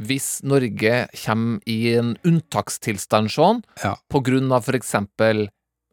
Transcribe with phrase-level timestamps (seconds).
[0.00, 3.96] hvis Norge kommer i en unntakstilstand sånn, Ja.
[4.10, 5.48] på grunn av for eksempel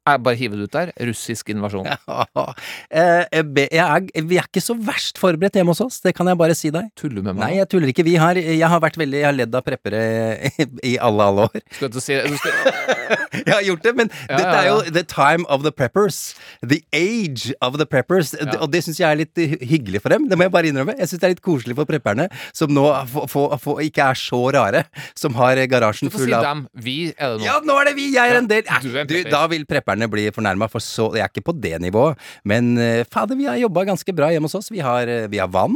[0.08, 0.94] Jeg bare hive det ut der.
[1.10, 1.88] Russisk invasjon.
[2.08, 2.24] Ja,
[3.28, 6.56] jeg er, vi er ikke så verst forberedt hjemme hos oss, det kan jeg bare
[6.58, 6.90] si deg.
[6.98, 7.42] Tuller du med meg?
[7.44, 8.06] Nei, jeg tuller ikke.
[8.08, 10.02] Vi har, jeg har vært veldig Jeg har ledd av preppere
[10.88, 11.64] i alle, alle år.
[11.78, 12.56] Skal du si du skal,
[13.48, 16.36] Jeg har gjort det, men Ja, dette er jo the time of the preppers.
[16.62, 18.34] The age of the preppers.
[18.60, 20.28] Og det syns jeg er litt hyggelig for dem.
[20.32, 20.98] Det må jeg bare innrømme.
[21.00, 24.20] Jeg syns det er litt koselig for prepperne, som nå for, for, for, ikke er
[24.20, 24.86] så rare,
[25.18, 26.64] som har garasjen full av du får si dem.
[26.88, 27.48] Vi er det nå.
[27.48, 28.10] Ja, nå er det vi!
[28.16, 28.66] Jeg er en del
[29.08, 29.18] du.
[29.32, 32.16] Da vil prepperne bli fornærma, for så Jeg er ikke på det nivået.
[32.46, 34.70] Men eh, fader, vi har jobba ganske bra hjemme hos oss.
[34.70, 35.74] Vi har, eh, vi har vann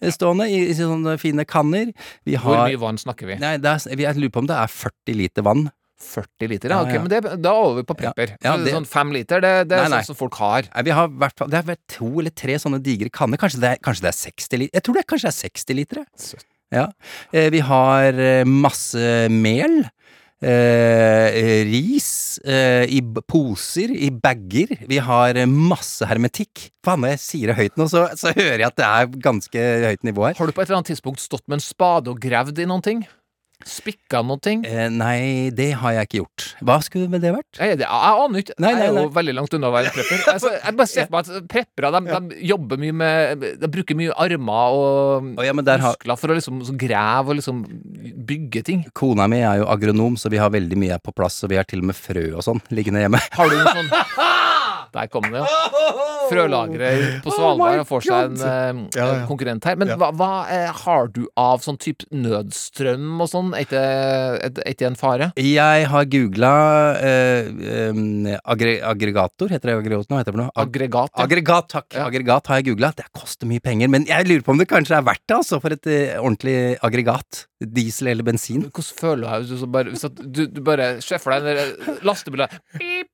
[0.00, 1.92] eh, stående i, i sånne fine kanner.
[2.24, 3.36] Vi Hvor mye vann snakker vi?
[3.42, 5.66] Nei, det er, jeg lurer på om det er 40 liter vann.
[6.02, 6.72] 40 liter?
[6.72, 7.00] Ja, Ja, ok, ja.
[7.04, 8.32] men det, da er over på prepper.
[8.42, 10.00] Ja, det- Sånn fem liter, det, det er Nei, nei.
[10.02, 10.66] sånn som folk har.
[10.74, 13.38] Nei, vi har hvert Det er vel to eller tre sånne digre kanner.
[13.38, 14.74] Kanskje det er, kanskje det er 60 liter?
[14.74, 16.02] Jeg tror det er, kanskje det er 60 liter.
[16.72, 16.86] Ja.
[17.32, 19.84] Eh, vi har masse mel.
[20.42, 22.98] Eh, ris eh, i
[23.30, 24.74] poser, i bager.
[24.90, 26.66] Vi har eh, masse hermetikk.
[26.82, 29.66] Faen, når jeg sier det høyt nå, så, så hører jeg at det er ganske
[29.86, 30.38] høyt nivå her.
[30.40, 32.82] Har du på et eller annet tidspunkt stått med en spade og gravd i noen
[32.82, 33.04] ting?
[33.68, 34.62] Spikka noen ting?
[34.66, 36.46] Eh, nei, det har jeg ikke gjort.
[36.64, 37.50] Hva skulle det med det vært?
[37.58, 38.56] Jeg, jeg, jeg aner ikke.
[38.58, 40.22] Jeg er jo veldig langt unna å være prepper.
[40.32, 42.00] Altså, jeg bare ser på meg at preppere de,
[42.32, 46.36] de jobber mye med De bruker mye armer og oh, ja, muskler har- for å
[46.38, 47.62] liksom grave og liksom
[48.28, 48.84] bygge ting.
[48.96, 51.68] Kona mi er jo agronom, så vi har veldig mye på plass, og vi har
[51.68, 53.20] til og med frø og sånn liggende hjemme.
[53.36, 53.92] Har du noe sånn
[54.92, 56.00] Der kom det, ja.
[56.28, 59.22] Frølageret på Svalbard og får seg en uh, Ja, ja.
[59.28, 59.78] konkurrent her.
[59.80, 63.52] Men hva, hva uh, har du av sånn type nødstrøm og sånn?
[63.58, 65.30] Er er det en fare?
[65.40, 66.52] Jeg har googla
[66.98, 67.50] uh,
[67.92, 70.20] um, aggre aggregator, heter det aggregat nå?
[70.20, 70.52] Heter det noe?
[70.52, 71.10] Ag Aggregat?
[71.16, 71.24] ja.
[71.24, 71.88] aggregat, takk.
[71.94, 72.06] Ja.
[72.08, 72.92] Aggregat har jeg googla.
[72.96, 75.60] Det koster mye penger, men jeg lurer på om det kanskje er verdt det, altså,
[75.62, 77.46] for et eh, ordentlig aggregat.
[77.62, 78.64] Diesel eller bensin.
[78.66, 83.11] Hvordan føler du deg hvis du, bare, du, du bare ser deg Pip, pip, pip.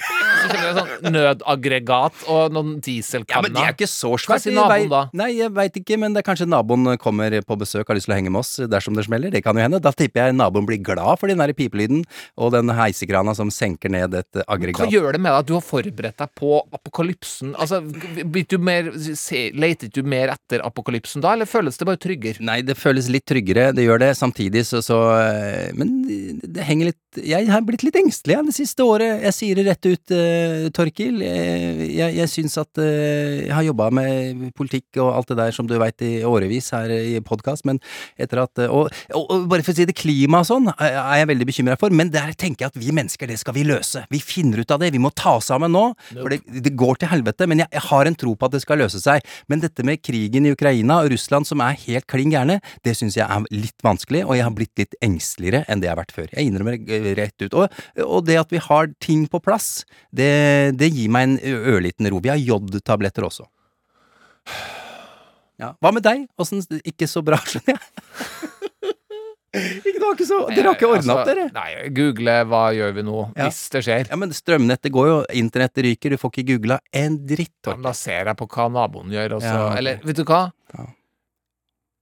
[0.00, 4.22] Så kommer det et sånn nødaggregat og noen Ja, men det er ikke så Hva
[4.24, 4.44] svært.
[4.46, 5.02] sier naboen da?
[5.16, 8.14] Nei, jeg veit ikke, men det er kanskje naboen kommer på besøk har lyst til
[8.14, 9.32] å henge med oss dersom det smeller.
[9.34, 9.80] Det kan jo hende.
[9.82, 12.04] Da tipper jeg naboen blir glad for den der pipelyden
[12.40, 14.84] og den heisekrana som senker ned et aggregat.
[14.84, 17.54] Hva gjør det med deg at du har forberedt deg på apokalypsen?
[17.60, 17.80] Altså,
[18.24, 22.44] blir du mer, se, Leter du mer etter apokalypsen da, eller føles det bare tryggere?
[22.44, 24.12] Nei, det føles litt tryggere, det gjør det.
[24.20, 28.84] Samtidig så, så eh, Men det henger litt Jeg har blitt litt engstelig det siste
[28.86, 29.24] året.
[29.26, 31.22] Jeg sier det rett ut, eh, Torkil.
[31.24, 35.54] Eh, jeg jeg syns at eh, Jeg har jobba med politikk og alt det der
[35.56, 37.80] som du veit i årevis her i podkast, men
[38.20, 41.20] etter at eh, og, og, og bare for å si det, klima og sånn er
[41.20, 44.04] jeg veldig bekymra for, men der tenker jeg at vi mennesker, det skal vi løse.
[44.12, 44.92] Vi finner ut av det.
[44.94, 45.84] Vi må ta sammen nå.
[46.12, 48.62] For det, det går til helvete, men jeg, jeg har en tro på at det
[48.64, 49.24] skal løse seg.
[49.50, 53.18] Men dette med krigen i Ukraina og Russland som er helt klin gærne, det syns
[53.18, 56.16] jeg er litt vanskelig, og jeg har blitt litt engsteligere enn det jeg har vært
[56.16, 56.28] før.
[56.34, 57.56] Jeg innrømmer eh, rett ut.
[57.56, 59.79] Og, og det at vi har ting på plass,
[60.12, 60.30] det,
[60.78, 61.38] det gir meg en
[61.76, 62.20] ørliten ro.
[62.24, 63.46] Vi har jodtabletter også.
[65.60, 65.74] Ja.
[65.80, 66.24] Hva med deg?
[66.40, 67.82] Åssen Ikke så bra, skjønner jeg.
[69.50, 71.48] ikke, det ikke så, dere har ikke ordna opp, dere?
[71.48, 73.48] Altså, Nei, google hva gjør vi nå, Ja.
[73.48, 74.08] hvis det skjer.
[74.12, 77.52] Ja, men strømnettet går jo, internettet ryker, du får ikke googla en dritt.
[77.66, 79.68] Ja, men da ser jeg på hva naboen gjør, og så Ja.
[79.80, 80.46] Eller, vet du hva?
[80.76, 80.86] Ja.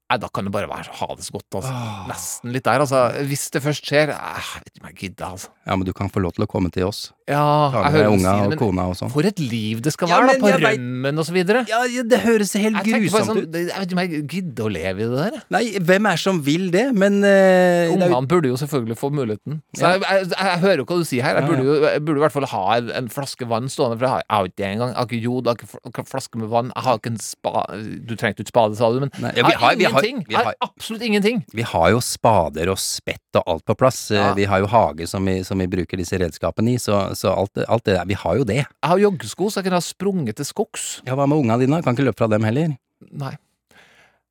[0.08, 1.72] Nei, da kan det bare være ha det så godt, altså.
[1.74, 2.04] Åh.
[2.08, 3.02] Nesten litt der, altså.
[3.28, 5.50] Hvis det først skjer eh, Jeg vet ikke om jeg gidder, altså.
[5.66, 7.08] Ja, men du kan få lov til å komme til oss.
[7.28, 7.44] Ja,
[7.84, 9.10] jeg hører du unga si det, og kona og sånn.
[9.12, 11.64] for et liv det skal Ja, være, da, på rømmen og så videre.
[11.68, 13.52] Ja, ja, det høres helt Jeg grusomt sånn, ut.
[13.58, 15.42] jeg vet ikke om jeg gidder å leve i det der.
[15.52, 16.86] Nei, hvem er som vil det?
[16.96, 19.60] Men uh, jo- Ungene burde jo selvfølgelig få muligheten.
[19.76, 19.92] Så Ja.
[19.98, 21.34] jeg, jeg, jeg hører jo hva du sier her.
[21.42, 24.06] Jeg burde jo jeg burde i hvert fall ha en, en flaske vann stående, for
[24.08, 24.88] jeg har, jeg ikke det engang.
[24.88, 26.72] Jeg har ikke jod, jeg har ikke flaske med vann.
[26.74, 27.64] Jeg har ikke en spa...
[28.08, 30.02] Du trengte ikke spade, sa du, men Nei, jeg ja, vi har, har- vi har-
[30.02, 30.24] ingenting.
[30.28, 31.44] vi Jeg har- absolutt ingenting.
[31.52, 34.10] Vi har jo spader og spett og alt på plass.
[34.10, 34.32] Eh, Ja.
[34.34, 37.58] Vi har jo hage som vi, som vi bruker disse redskapene i, så, så alt,
[37.66, 38.60] alt det der Vi har jo det.
[38.62, 40.88] Jeg har joggesko, så jeg kunne ha sprunget til skogs.
[41.08, 41.82] Ja, hva med unga dine?
[41.82, 42.76] Kan ikke løpe fra dem heller.
[43.10, 43.34] Nei.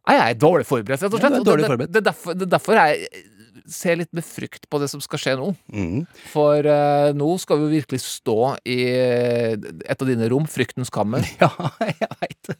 [0.07, 1.33] Nei, jeg er dårlig forberedt, rett og Ja, slett.
[1.33, 1.91] du er det, dårlig det, forberedt.
[1.91, 3.25] det, er derfor, det er derfor jeg
[3.67, 5.49] ser litt med frykt på det som skal skje nå.
[5.75, 6.05] Mm.
[6.31, 11.27] For uh, nå skal vi jo virkelig stå i et av dine rom, Fryktens kammer.
[11.43, 11.49] Ja,
[11.83, 12.55] jeg veit det.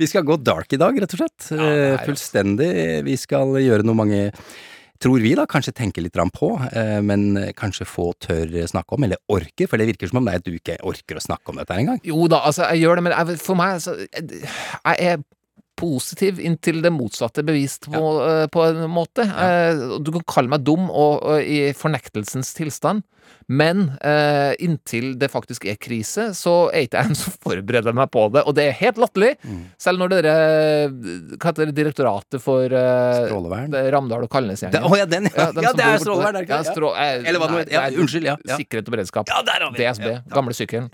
[0.00, 1.50] Vi skal gå dark i dag, rett og slett.
[1.52, 2.70] Ja, er Eh, Fullstendig.
[3.04, 4.22] Vi skal gjøre noe mange
[5.02, 9.20] tror vi da, kanskje tenker litt på, eh, men kanskje få tør snakke om, eller
[9.32, 11.76] orker, for det virker som om det er du ikke orker å snakke om dette
[11.76, 12.00] engang.
[12.06, 15.24] Jo da, altså, jeg gjør det, men jeg, for meg altså, Jeg er
[15.76, 18.46] positiv inntil det motsatte bevist på, ja.
[18.48, 19.26] på en måte.
[19.28, 19.98] Ja.
[20.00, 23.04] Du kan kalle meg dum og, og i fornektelsens tilstand,
[23.48, 28.26] men eh, inntil det faktisk er krise, så er ikke jeg som forbereder meg på
[28.34, 28.42] det.
[28.46, 29.32] Og det er helt latterlig,
[29.80, 30.34] selv når dere
[30.90, 33.74] Hva heter det, Direktoratet for eh, Strålevern.
[33.76, 34.86] er Ramdal og Kalnes-gjengen.
[34.86, 36.60] Å ja, den, ja, ja, ja det er strålevern, er det ikke?
[36.72, 37.74] Strå, eh, Eller hva det heter.
[37.76, 38.36] Ja, er unnskyld, ja.
[38.56, 39.30] Sikkerhet og beredskap.
[39.30, 39.82] Ja, der har vi.
[39.82, 40.08] DSB.
[40.34, 40.88] Gamle sykkelen.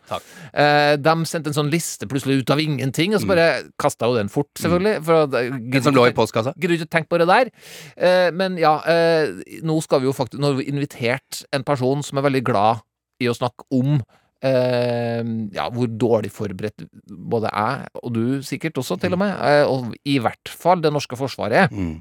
[0.53, 3.49] Eh, de sendte en sånn liste plutselig ut av ingenting, og så bare
[3.81, 4.97] kasta jo den fort, selvfølgelig.
[5.07, 5.71] For Mm.
[5.73, 6.53] Den som lå i postkassa?
[6.61, 7.51] Gidder ikke tenke på det der.
[7.97, 9.31] Eh, men ja, eh,
[9.65, 12.83] nå skal vi jo faktisk Nå har vi invitert en person som er veldig glad
[13.23, 14.01] i å snakke om
[14.43, 15.23] eh,
[15.55, 19.93] ja, hvor dårlig forberedt både jeg og du sikkert også, til og med, eh, og
[20.09, 21.97] i hvert fall det norske forsvaret er Mm.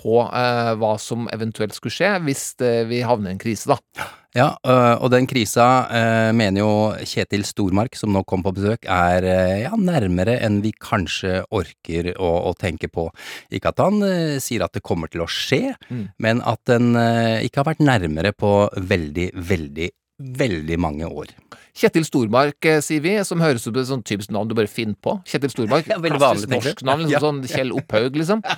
[0.00, 4.06] På eh, hva som eventuelt skulle skje hvis det, vi havner i en krise, da.
[4.32, 6.70] Ja, øh, og den krisa øh, mener jo
[7.02, 9.26] Kjetil Stormark, som nå kom på besøk, er
[9.66, 13.08] ja, nærmere enn vi kanskje orker å, å tenke på.
[13.52, 13.98] Ikke at han
[14.40, 16.04] sier at det kommer til å skje, Mm.
[16.22, 16.92] men at den
[17.42, 19.88] ikke har vært nærmere på veldig, veldig,
[20.40, 21.32] veldig mange år.
[21.80, 24.70] Kjetil Stormark, eh, sier vi, som høres ut som et sånn typisk navn du bare
[24.70, 25.16] finner på.
[25.26, 25.86] Kjetil Stormark.
[25.90, 27.22] Ja, Klassisk norsk navn, liksom Ja.
[27.24, 28.42] sånn Kjell Opphaug, liksom.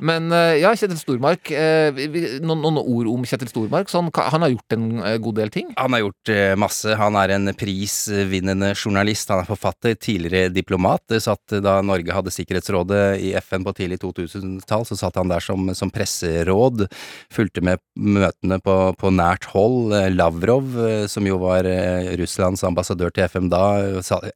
[0.00, 1.50] Men eh, ja, Kjetil Stormark.
[1.50, 1.98] eh,
[2.44, 3.90] noen, ord om Kjetil Stormark.
[3.90, 5.72] Så han, har gjort en eh, god del ting.
[5.76, 6.96] Han har gjort masse.
[6.98, 9.30] Han er en prisvinnende journalist.
[9.32, 11.18] Han er forfatter, tidligere diplomat.
[11.22, 15.72] Satt da Norge hadde Sikkerhetsrådet i FN på tidlig 2000-tall, så satt han der som,
[15.76, 16.86] som presseråd.
[17.32, 19.94] Fulgte med møtene på, på nært hold.
[20.14, 20.76] Lavrov,
[21.10, 21.66] som jo var
[22.20, 23.64] Russlands ambassadør til FN da,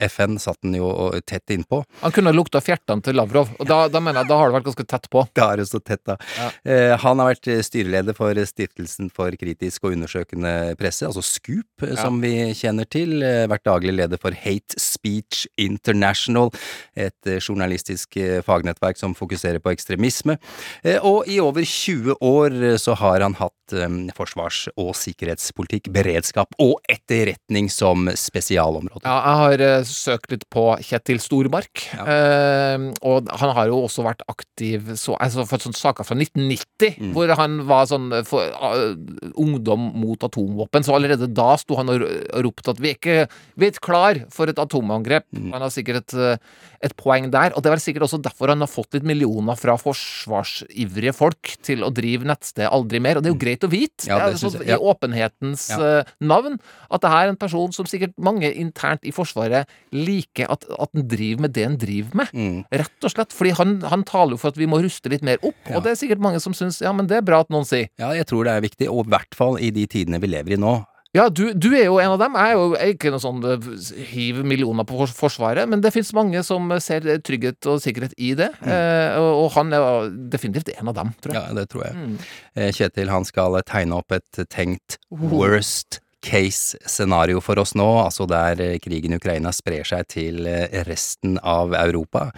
[0.08, 0.90] FN satt han jo
[1.26, 1.82] tett innpå.
[2.02, 4.68] Han kunne lukta fjertene til Lavrov, og da, da mener jeg da har det vært
[4.70, 5.24] ganske tett på.
[5.36, 6.18] Da er jo så tett, da.
[6.36, 6.50] Ja.
[6.64, 11.96] Eh, han har vært styreleder for Stiftelsen for kritisk og undersøkende presse, altså SKUP, ja.
[12.00, 13.18] som vi kjenner til.
[13.24, 16.50] Eh, vært daglig leder for Hate Speech International,
[16.96, 20.38] et eh, journalistisk fagnettverk som fokuserer på ekstremisme.
[20.82, 26.56] Eh, og i over 20 år så har han hatt eh, forsvars- og sikkerhetspolitikk, beredskap
[26.62, 29.04] og etterretning som spesialområde.
[29.04, 32.78] Ja, jeg har søkt litt på Kjetil Stormark, ja.
[33.06, 37.12] og han har jo også vært aktiv så, altså, for sånne saker fra 1990, Mm.
[37.12, 38.94] hvor han var sånn eh, for, uh,
[39.36, 40.84] ungdom mot atomvåpen.
[40.84, 42.00] Så allerede da sto han og
[42.44, 43.28] ropte at vi er ikke
[43.58, 45.24] vi er klar for et atomangrep.
[45.34, 45.52] Mm.
[45.52, 46.36] Han har sikkert et, eh,
[46.82, 49.76] et poeng der, og det er sikkert også derfor han har fått litt millioner fra
[49.76, 54.06] forsvarsivrige folk til å drive nettsted aldri mer, og det er jo greit å vite.
[54.06, 54.10] Mm.
[54.10, 54.76] Ja, det er sånn, jeg, ja.
[54.76, 55.78] I åpenhetens Ja.
[56.00, 56.58] uh, navn
[56.90, 61.06] at det er en person som sikkert mange internt i Forsvaret liker at, at den
[61.08, 62.30] driver med det den driver med.
[62.36, 62.64] Mm.
[62.70, 63.32] Rett og slett.
[63.34, 65.76] Fordi han, han taler jo for at vi må ruste litt mer opp, Ja.
[65.76, 67.88] og det er sikkert mange som syns ja, men det er bra at noen sier.
[68.00, 70.56] Ja, jeg tror det er viktig, og i hvert fall i de tidene vi lever
[70.56, 70.78] i nå.
[71.16, 72.34] Ja, du, du er jo en av dem.
[72.36, 73.68] Jeg er jo jeg er ikke noe sånn eh,
[74.10, 78.50] hiv millioner på Forsvaret, men det fins mange som ser trygghet og sikkerhet i det.
[78.60, 81.46] Eh, og, og han er definitivt en av dem, tror jeg.
[81.46, 81.94] Ja, det tror jeg.
[81.96, 82.18] Mm.
[82.60, 88.60] Eh, Kjetil han skal tegne opp et tenkt worst case-scenario for oss nå, altså der
[88.62, 92.30] eh, krigen i Ukraina sprer seg til eh, resten av Europa.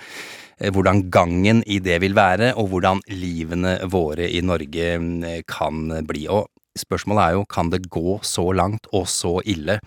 [0.58, 5.88] Eh, Hvordan gangen i det vil være, og hvordan livene våre i Norge mm, kan
[6.08, 6.26] bli.
[6.28, 6.48] Og
[6.78, 9.80] spørsmålet er jo, kan det gå så langt og så ille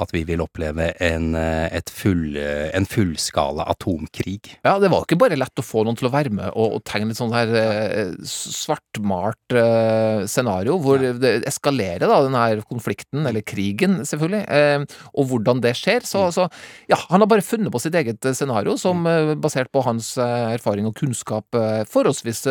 [0.00, 4.56] at vi vil oppleve en, eh, et full, eh, en fullskala atomkrig?
[4.66, 6.84] Ja, det var ikke bare lett å få noen til å være med og, og
[6.88, 13.26] tegne et sånt her eh, svartmalt eh, scenario, hvor det eskalerer da, den her konflikten,
[13.28, 16.06] eller krigen selvfølgelig, eh, og hvordan det skjer.
[16.08, 16.48] Så, så
[16.90, 19.36] ja, han har bare funnet på sitt eget eh, scenario, som mm.
[19.42, 21.46] basert på hans erfaring og kunnskap,
[21.90, 22.44] forholdsvis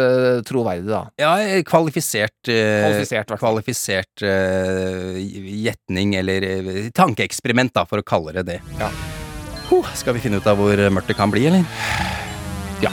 [0.48, 1.04] troverdig, da.
[1.22, 1.34] Ja,
[1.68, 3.32] kvalifisert Kvalifisert.
[3.40, 4.24] Kvalifisert
[5.64, 6.90] gjetning, eller eh,
[7.34, 8.62] tankeeksperiment, da, for å kalle det det.
[8.80, 8.90] Ja.
[9.70, 11.64] Huh, skal vi finne ut av hvor mørkt det kan bli, eller?
[12.82, 12.92] Ja.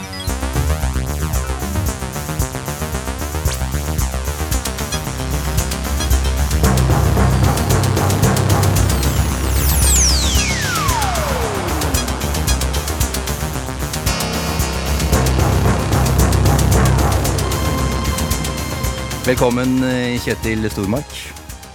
[19.21, 21.11] Velkommen, eh, Kjetil Stormark.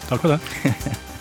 [0.08, 1.06] Takk for det.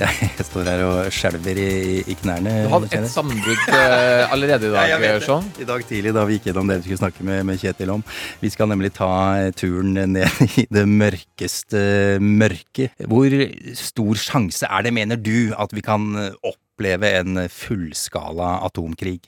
[0.38, 1.72] Jeg står her og skjelver i,
[2.08, 2.52] i knærne.
[2.64, 5.26] Du hadde et sambrudd sammenbrudd eh, allerede i Ja, dag, jeg vet.
[5.26, 5.48] Sean.
[5.60, 8.04] I dag tidlig da vi gikk gjennom det vi skulle snakke med, med Kjetil om.
[8.40, 11.82] Vi skal nemlig ta eh, turen ned i det mørkeste
[12.24, 12.96] mørket.
[13.10, 13.36] Hvor
[13.80, 19.20] stor sjanse er det, mener du, at vi kan eh, oppleve en fullskala atomkrig?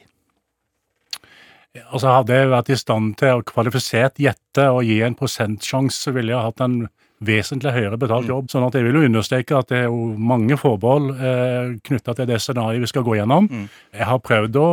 [1.88, 6.12] Altså Hadde jeg vært i stand til å kvalifisert gjette og gi en prosentsjanse, så
[6.17, 6.83] ville jeg hatt en
[7.26, 8.50] vesentlig høyere betalt jobb.
[8.52, 12.29] Sånn at jeg vil jo understreke at det er jo mange forbehold eh, knytta til
[12.31, 13.49] det scenarioet vi skal gå gjennom.
[13.95, 14.69] Jeg har prøvd å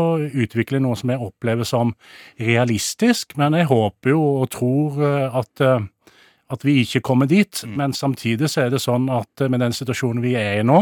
[0.45, 1.93] utvikle noe som jeg opplever som
[2.39, 5.87] realistisk, men jeg håper jo og tror eh, at eh,
[6.49, 9.75] at vi ikke kommer dit, men samtidig så er det sånn at eh, med den
[9.75, 10.79] situasjonen vi er i nå,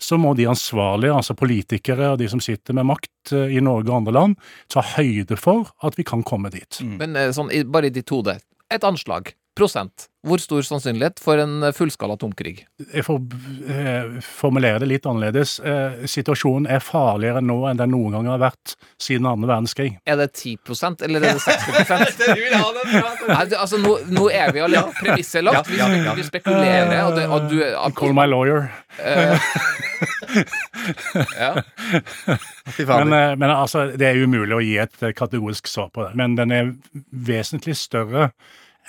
[0.00, 3.98] så må de ansvarlige, altså politikere og de som sitter med makt i Norge og
[3.98, 4.38] andre land,
[4.72, 6.80] ta høyde for at vi kan komme dit.
[6.96, 8.38] Men eh, sånn, bare i ditt hode,
[8.72, 9.34] et anslag.
[9.56, 10.06] Prosent.
[10.26, 12.66] Hvor stor sannsynlighet for en eh, fullskala atomkrig?
[12.92, 13.20] Jeg får
[13.72, 15.60] eh, formulere det litt annerledes.
[15.64, 19.94] Eh, situasjonen er farligere nå enn den noen gang har vært siden annen verdenskrig.
[20.04, 21.70] Er det 10% eller er det 60
[23.30, 25.72] Nei, det, altså, nå, nå er vi allerede Premisset er lagt.
[25.72, 28.68] Vi, vi spekulerer, og, det, og du at, Call my lawyer.
[31.40, 31.62] ja.
[32.78, 36.16] Men, eh, men altså, det er umulig å gi et eh, kategorisk svar på det.
[36.18, 36.72] Men den er
[37.10, 38.30] vesentlig større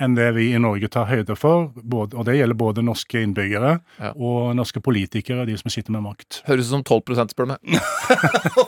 [0.01, 3.73] enn det vi i Norge tar høyde for, både, og det gjelder både norske innbyggere
[4.01, 4.11] Ja.
[4.15, 6.41] og norske politikere, de som sitter med makt.
[6.47, 7.81] Høres ut som 12 spør du meg.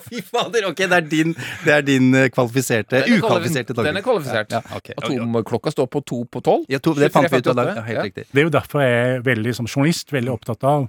[0.10, 0.68] Fy fader!
[0.70, 1.34] Ok, det er din,
[1.66, 4.54] det er din eh, kvalifiserte Den er Ukvalifiserte kvalif- Den er kvalifisert.
[4.54, 4.94] Ja, ja, ok.
[5.02, 6.66] Atomklokka står på to på tolv.
[6.72, 7.76] Ja, to, det fant vi ut av 23.
[7.76, 8.06] Ja, helt ja.
[8.10, 8.26] riktig.
[8.32, 10.88] Det er jo derfor jeg er veldig, som journalist veldig opptatt av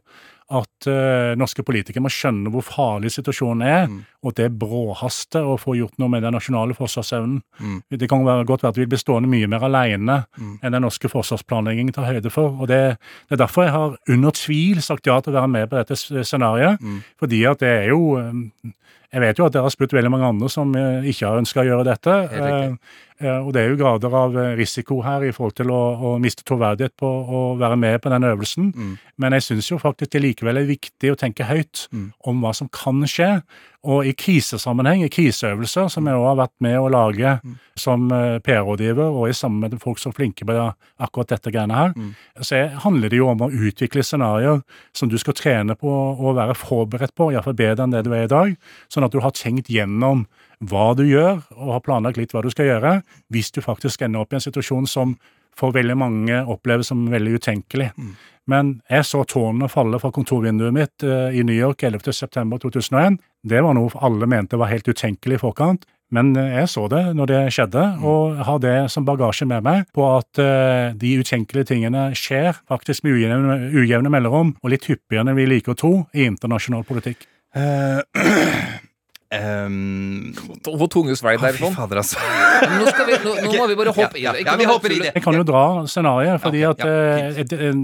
[0.51, 3.87] at uh, norske politikere må skjønne hvor farlig situasjonen er,
[4.23, 7.41] og at det er bråhaste å få gjort noe med den nasjonale forsvarsevnen.
[7.61, 7.79] Mm.
[7.89, 10.59] Det kan være godt være at vi blir stående mye mer alene Mm.
[10.63, 12.57] enn den norske forsvarsplanleggingen tar høyde for.
[12.61, 12.99] og det,
[13.29, 15.97] det er derfor jeg har under tvil sagt ja til å være med på dette
[15.97, 16.81] scenarioet.
[16.81, 17.03] Mm.
[17.21, 18.33] Fordi at det er jo eh,
[19.15, 21.63] Jeg vet jo at dere har spurt veldig mange andre som eh, ikke har ønska
[21.63, 22.15] å gjøre dette.
[22.35, 22.75] Eh,
[23.23, 26.43] eh, Og det er jo grader av risiko her i forhold til å, å miste
[26.47, 28.73] troverdighet på å være med på den øvelsen.
[28.75, 28.97] Mm.
[29.23, 32.11] Men jeg syns jo faktisk det likevel er viktig å tenke høyt Mm.
[32.27, 33.31] om hva som kan skje.
[33.85, 37.57] Og i krisesammenheng, i kriseøvelser, som jeg òg har vært med å lage Mm.
[37.77, 41.75] som eh, PR-rådgiver, og i sammen med folk som er flinke på akkurat dette greiene
[41.75, 42.15] her, Mm.
[42.41, 44.63] så er- handler det jo om å utvikle scenarioer
[44.95, 45.89] som du skal trene på
[46.19, 48.57] og være forberedt på, iallfall bedre enn det du er i dag,
[48.89, 50.27] sånn at du har tenkt gjennom
[50.63, 54.21] hva du gjør, og har planlagt litt hva du skal gjøre, hvis du faktisk ender
[54.21, 55.17] opp i en situasjon som
[55.57, 57.93] for veldig mange oppleves som veldig utenkelig.
[58.51, 63.19] Men jeg så tårnene falle fra kontorvinduet mitt eh, i New York 11.9.2001.
[63.45, 65.87] Det var noe alle mente var helt utenkelig i forkant.
[66.15, 69.89] Men eh, jeg så det når det skjedde, og har det som bagasje med meg
[69.97, 75.25] på at eh, de utenkelige tingene skjer faktisk med ujevne, ujevne mellomrom, og litt hyppigere
[75.25, 77.25] enn vi liker å tro, i internasjonal politikk.
[77.57, 78.03] Eh,
[79.41, 81.75] ehm, Hvor tunge svei det der sånn.
[81.77, 82.19] fader, altså.
[82.79, 84.47] Nå, skal vi, nå, nå må vi bare hoppe Ja, i det.
[84.47, 85.13] ja, vi hopper i det.
[85.15, 86.95] Jeg kan jo dra scenarioet, fordi at ja,
[87.43, 87.75] eh,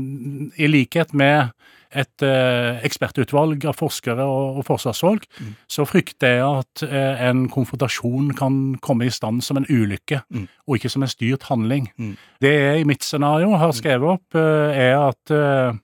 [0.65, 1.51] i likhet med
[1.91, 5.55] et eh, ekspertutvalg av forskere og, og forsvarsfolk, Mm.
[5.67, 10.47] så frykter jeg at eh, en konfrontasjon kan komme i stand som en ulykke, Mm.
[10.69, 11.89] og ikke som en styrt handling.
[11.99, 12.17] Mm.
[12.41, 15.81] Det jeg i mitt scenario har skrevet opp, er at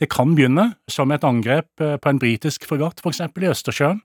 [0.00, 3.20] det kan begynne som et angrep på en britisk fregatt, f.eks.
[3.20, 4.00] i Østersjøen.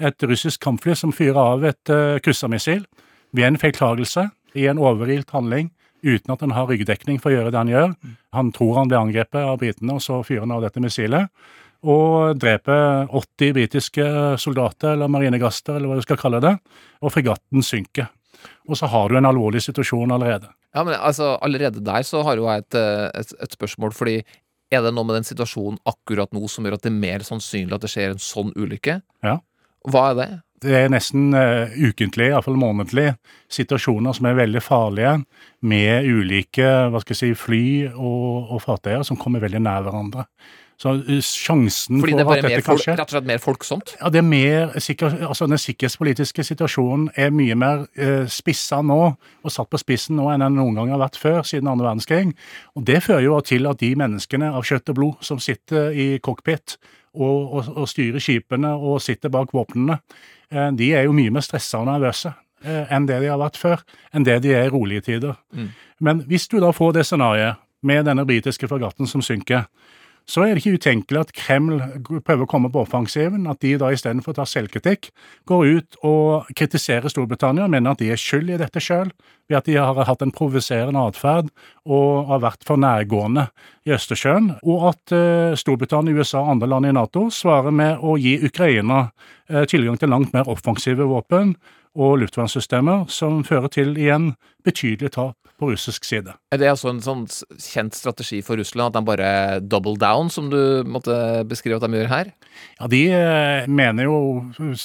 [0.00, 2.84] Et russisk kampfly som fyrer av et uh, kryssermissil
[3.34, 5.70] ved en feiltagelse i en overilt handling
[6.04, 7.92] uten at han har ryggdekning for å gjøre det han gjør.
[8.36, 11.30] Han tror han blir angrepet av britene, og så fyrer han av dette missilet.
[11.84, 14.04] Og dreper 80 britiske
[14.40, 16.52] soldater, eller marinegaster, eller hva du skal kalle det.
[17.00, 18.10] Og fregatten synker.
[18.68, 20.50] Og så har du en alvorlig situasjon allerede.
[20.74, 24.18] Ja, men altså, allerede der så har jo jeg et, eh, et, et spørsmål, fordi
[24.74, 27.76] er det noe med den situasjonen akkurat nå som gjør at det er mer sannsynlig
[27.76, 28.98] at det skjer en sånn ulykke?
[29.24, 29.38] Ja.
[29.90, 30.28] Hva er det?
[30.64, 33.10] Det er nesten uh, ukentlig, iallfall månedlig,
[33.52, 35.18] situasjoner som er veldig farlige,
[35.60, 40.24] med ulike hva skal jeg si, fly og, og fartøyer som kommer veldig nær hverandre.
[40.80, 43.42] Så uh, sjansen Fordi for det er bare at mer folk, rett og slett mer
[43.42, 43.94] folksomt?
[44.00, 48.98] Ja, det er mer sikker, altså Den sikkerhetspolitiske situasjonen er mye mer eh, spissa nå,
[49.44, 52.34] og satt på spissen nå, enn den noen gang har vært før, siden andre verdenskrig.
[52.74, 56.08] Og Det fører jo til at de menneskene av kjøtt og blod som sitter i
[56.24, 56.78] cockpit
[57.14, 59.98] og, og, og styrer skipene og sitter bak våpnene,
[60.50, 62.32] eh, de er jo mye mer stressa og nervøse
[62.64, 65.38] eh, enn det de har vært før, enn det de er i rolige tider.
[65.54, 65.70] Mm.
[66.00, 69.66] Men hvis du da får det scenarioet med denne britiske fregatten som synker,
[70.24, 71.82] så er det ikke utenkelig at Kreml
[72.24, 75.10] prøver å komme på offensiven, at de da istedenfor å ta selvkritikk,
[75.48, 79.12] går ut og kritiserer Storbritannia, mener at de er skyld i dette sjøl,
[79.50, 81.52] ved at de har hatt en provoserende atferd
[81.84, 83.50] og har vært for nærgående
[83.84, 88.16] i Østersjøen, og at eh, Storbritannia, USA og andre land i Nato svarer med å
[88.16, 89.10] gi Ukraina
[89.50, 91.52] eh, tilgang til langt mer offensive våpen
[91.94, 94.32] og luftvernsystemer, som fører til igjen
[94.66, 96.32] betydelig tap på russisk side.
[96.50, 97.22] Er det altså en sånn
[97.62, 99.28] kjent strategi for Russland, at de bare
[99.62, 101.14] double down, som du måtte
[101.46, 102.32] beskrive at de gjør her?
[102.80, 104.16] Ja, De eh, mener jo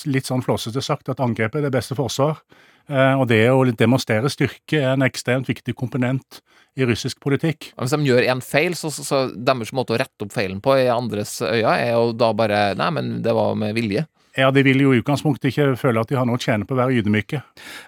[0.06, 2.44] litt sånn flåsete sagt at angrepet er det beste forsvar.
[2.89, 6.44] Eh, Og det å demonstrere styrke er en ekstremt viktig komponent
[6.78, 7.72] i russisk politikk.
[7.74, 10.78] Hvis de gjør en feil, så, så, så deres måte å rette opp feilen på
[10.78, 14.06] i andres øyne, er jo da bare Nei, men det var med vilje.
[14.38, 16.76] Ja, de vil jo i utgangspunktet ikke føle at de har noe å tjene på
[16.76, 17.42] å være ydmyke.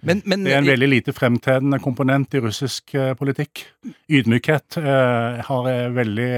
[0.08, 3.64] Men, men Det er en veldig lite fremtredende komponent i russisk eh, politikk.
[4.10, 6.32] Ydmykhet eh, har, jeg veldig,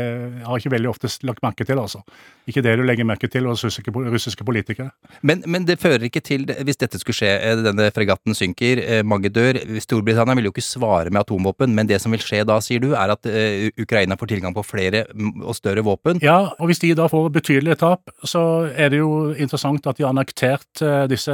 [0.43, 2.03] har ikke veldig ofte lagt merke til, altså.
[2.49, 4.89] Ikke det du legger merke til hos russiske, politikere.
[5.23, 9.03] Men, men det fører ikke til, hvis dette skulle skje, eh, denne fregatten synker, eh,
[9.07, 12.57] mange dør Storbritannia vil jo ikke svare med atomvåpen, men det som vil skje da,
[12.63, 16.19] sier du, er at eh, Ukraina får tilgang på flere og større våpen.
[16.23, 18.43] Ja, og hvis de da får betydelige tap, så
[18.75, 21.33] er det jo interessant at de har annektert disse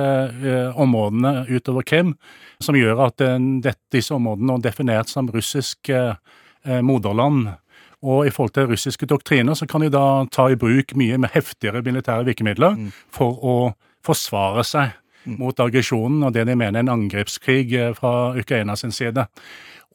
[0.79, 2.13] områdene utover Krim,
[2.61, 3.25] som gjør at
[3.93, 5.89] disse områdene er definert som russisk
[6.85, 7.49] moderland.
[8.03, 11.33] Og i forhold til russiske doktriner så kan de da ta i bruk mye med
[11.33, 12.77] heftigere militære virkemidler
[13.11, 13.55] for å
[14.05, 14.95] forsvare seg
[15.39, 19.27] mot aggresjonen og det de mener er en angrepskrig eh, fra Ukraina sin side.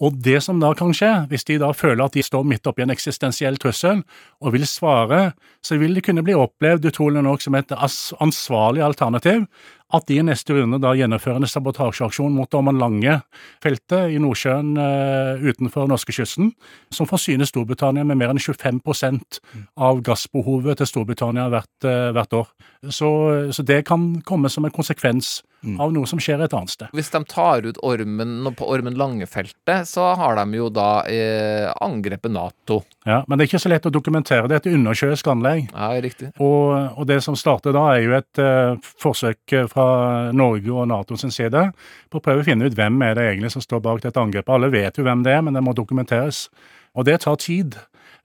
[0.02, 2.82] Og det som da kan skje, hvis de da føler at de står midt oppi
[2.82, 4.02] en eksistensiell trussel
[4.42, 9.46] og vil svare, så vil det kunne bli opplevd utrolig nok som et ansvarlig alternativ
[9.94, 15.44] at de i neste runde da gjennomfører en sabotasjeaksjon mot Ormen Lange-feltet i Nordsjøen eh,
[15.44, 16.50] utenfor norskekysten,
[16.94, 19.40] som forsyner Storbritannia med mer enn 25%
[19.78, 22.52] av gassbehovet til Storbritannia hvert, eh, hvert år.
[22.90, 23.10] Så,
[23.54, 25.38] så det kan komme som en konsekvens
[25.80, 26.92] av noe som skjer et annet sted.
[26.96, 32.32] Hvis de tar ut ormen på Ormen Lange-feltet, så har de jo da eh, angrepet
[32.34, 32.82] Nato.
[33.04, 34.48] Ja, men det er ikke så lett å dokumentere.
[34.48, 35.66] Det er et undersjøisk anlegg.
[35.72, 36.30] Ja, riktig.
[36.42, 39.88] Og, og det som starter da, er jo et eh, forsøk fra
[40.36, 41.68] Norge og Nato sin side
[42.10, 44.52] på å prøve å finne ut hvem er det egentlig som står bak dette angrepet.
[44.54, 46.46] Alle vet jo hvem det er, men det må dokumenteres.
[46.94, 47.76] Og det tar tid.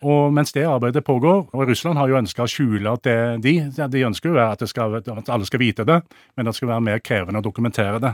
[0.08, 3.53] Og mens det arbeidet pågår, og Russland har jo ønska å skjule at det de,
[3.68, 6.00] de ønsker jo at, skal, at alle skal vite det,
[6.38, 8.13] men det skal være mer krevende å dokumentere det.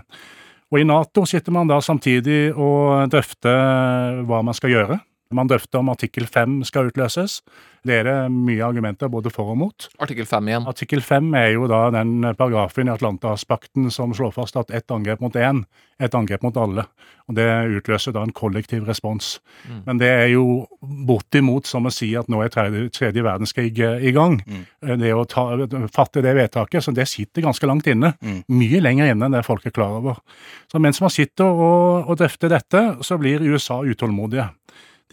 [0.74, 4.98] Og i Nato sitter man da samtidig og drøfter hva man skal gjøre.
[5.34, 7.40] Man drøfter om artikkel 5 skal utløses.
[7.86, 9.88] Det er det mye argumenter både for og mot.
[10.02, 10.68] Artikkel 5 igjen.
[10.70, 15.22] Artikkel 5 er jo da den paragrafen i Atlanterhavspakten som slår fast at ett angrep
[15.22, 15.64] mot én
[16.00, 16.86] er et angrep mot alle.
[17.30, 17.46] Og Det
[17.80, 19.40] utløser da en kollektiv respons.
[19.86, 24.10] Men det er jo bortimot som å si at nå er tredje, tredje verdenskrig eh,
[24.10, 24.38] i gang.
[24.46, 24.66] Mm.
[25.02, 25.48] Det å ta,
[25.94, 28.14] fatte det vedtaket, så det sitter ganske langt inne.
[28.50, 30.22] Mye lenger inne enn det folk er klar over.
[30.70, 34.52] Så mens man sitter og, og drøfter dette, så blir USA utålmodige.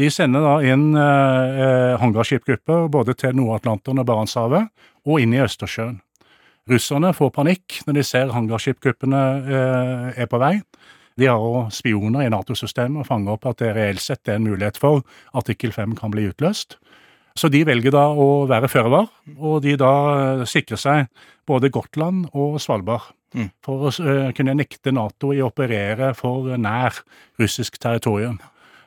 [0.01, 4.71] De sender da inn eh, hangarskipgrupper både til Nord-Atlanteren og Barentshavet,
[5.05, 5.99] og inn i Østersjøen.
[6.71, 10.55] Russerne får panikk når de ser hangarskipgruppene eh, er på vei.
[11.21, 14.47] De har også spioner i Nato-systemet og fanger opp at det reelt sett er en
[14.47, 15.03] mulighet for
[15.37, 16.79] artikkel 5 kan bli utløst.
[17.37, 21.73] Så de velger da å være føre var, og de da eh, sikrer seg både
[21.73, 23.13] Gotland og Svalbard.
[23.33, 23.49] Mm.
[23.65, 27.03] For å eh, kunne nekte Nato i å operere for nær
[27.41, 28.39] russisk territorium.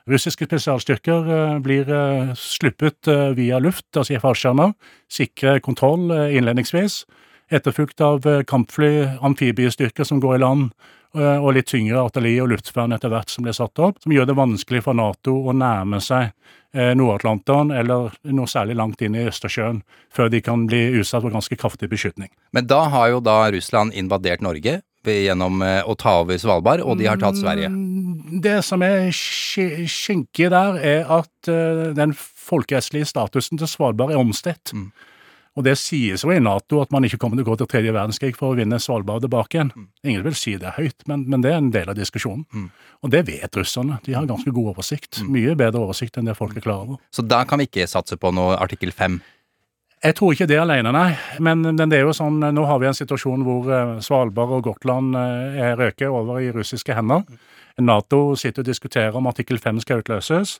[0.05, 4.75] Russiske spesialstyrker eh, blir eh, sluppet eh, via luft, altså i fallskjermer,
[5.09, 7.03] sikre kontroll innledningsvis,
[7.49, 10.69] etterfulgt av kampfly, amfibiestyrker som går i land,
[11.15, 14.33] og litt tyngre artilleri og luftvern etter hvert som blir satt opp, som gjør det
[14.35, 16.33] vanskelig for Nato å nærme seg
[16.75, 19.79] Nord-Atlanteren eller noe særlig langt inn i Østersjøen,
[20.11, 22.33] før de kan bli utsatt for ganske kraftig beskytning.
[22.51, 24.81] Men da har jo da Russland invadert Norge
[25.13, 27.69] gjennom eh, å ta over Svalbard, og de har tatt Sverige.
[27.69, 34.11] Mm, Det som er sk- skinkig der, er at eh, den folkerettslige statusen til Svalbard
[34.11, 34.73] er omstridt.
[34.73, 34.91] Mm.
[35.55, 37.93] Og det sies jo i Nato at man ikke kommer til å gå til tredje
[37.95, 39.69] verdenskrig for å vinne Svalbard tilbake igjen.
[40.03, 42.43] Ingen vil si det høyt, men, men det er en del av diskusjonen.
[42.51, 42.65] Mm.
[43.07, 44.01] Og det vet russerne.
[44.03, 45.21] De har ganske god oversikt.
[45.31, 46.99] Mye bedre oversikt enn det folk er klar over.
[47.15, 49.21] Så da kan vi ikke satse på noe artikkel 5.
[50.05, 51.15] Jeg tror ikke det alene, nei.
[51.41, 55.17] Men, det er jo sånn, nå har vi en situasjon hvor eh, Svalbard og Gotland
[55.17, 57.23] eh, er røket over i russiske hender.
[57.81, 60.59] Nato sitter og diskuterer om artikkel 5 skal utløses,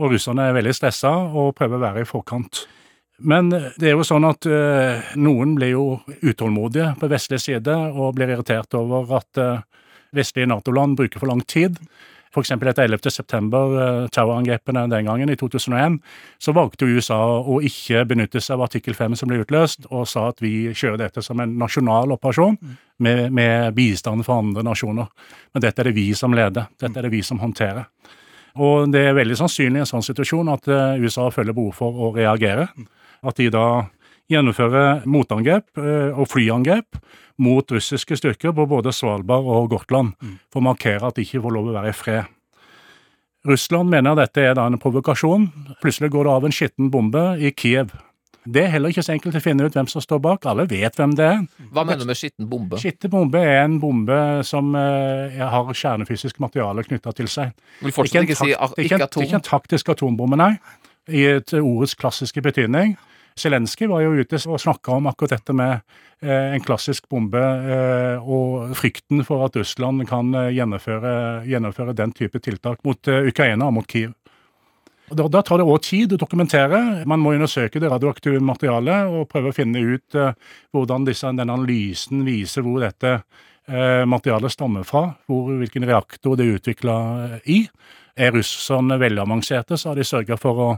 [0.00, 2.64] og russerne er veldig stressa og prøver å være i forkant.
[3.20, 5.84] Men det er jo sånn at uh, noen blir jo
[6.20, 9.62] utålmodige på vestlig side og blir irritert over at uh,
[10.16, 11.78] vestlige Nato-land bruker for lang tid.
[12.42, 13.10] Eksempel etter 11.
[13.10, 15.98] september, eh, terrorangrepene den gangen, i 2001,
[16.38, 20.28] så valgte USA å ikke benytte seg av artikkel 5 som ble utløst, og sa
[20.28, 22.58] at vi kjører dette som en nasjonal operasjon
[22.98, 25.08] med, med bistand fra andre nasjoner.
[25.54, 26.68] Men dette er det vi som leder.
[26.78, 27.86] Dette er det vi som håndterer.
[28.56, 31.92] Og det er veldig sannsynlig i en sånn situasjon at eh, USA føler behov for
[31.92, 32.68] å reagere.
[33.26, 33.66] At de da
[34.32, 36.98] gjennomfører motangrep eh, og flyangrep
[37.42, 40.14] mot russiske styrker på både Svalbard og Gotland,
[40.52, 42.32] for å markere at de ikke får lov å være i fred.
[43.46, 45.46] Russland mener dette er da en provokasjon.
[45.82, 47.92] Plutselig går det av en skitten bombe i Kiev.
[48.46, 50.46] Det er heller ikke så enkelt å finne ut hvem som står bak.
[50.50, 51.40] Alle vet hvem det er.
[51.74, 52.78] Hva mener du med skitten bombe?
[52.82, 57.54] Skitten bombe er en bombe som eh, har kjernefysisk materiale knytta til seg.
[57.82, 59.26] Vil fortsatt ikke si ikke, det ikke atom.
[59.26, 60.52] ikke en taktisk atombombe, nei.
[61.06, 62.94] I et ordets klassiske betydning.
[63.36, 65.80] Zelenskyj var jo ute og snakka om akkurat dette med
[66.24, 71.16] eh, en klassisk bombe eh, og frykten for at Russland kan eh, gjennomføre,
[71.48, 74.14] gjennomføre den type tiltak mot Ukraina og mot Kiev.
[75.06, 76.80] Da, da tar det òg tid å dokumentere.
[77.06, 80.32] Man må undersøke det radioaktive materialet og prøve å finne ut eh,
[80.74, 86.48] hvordan disse, denne analysen viser hvor dette eh, materialet stammer fra, hvor, hvilken reaktor det
[86.48, 86.96] er utvikla
[87.44, 87.60] i.
[88.16, 90.68] Er russerne veldig avanserte, så har de sørga for å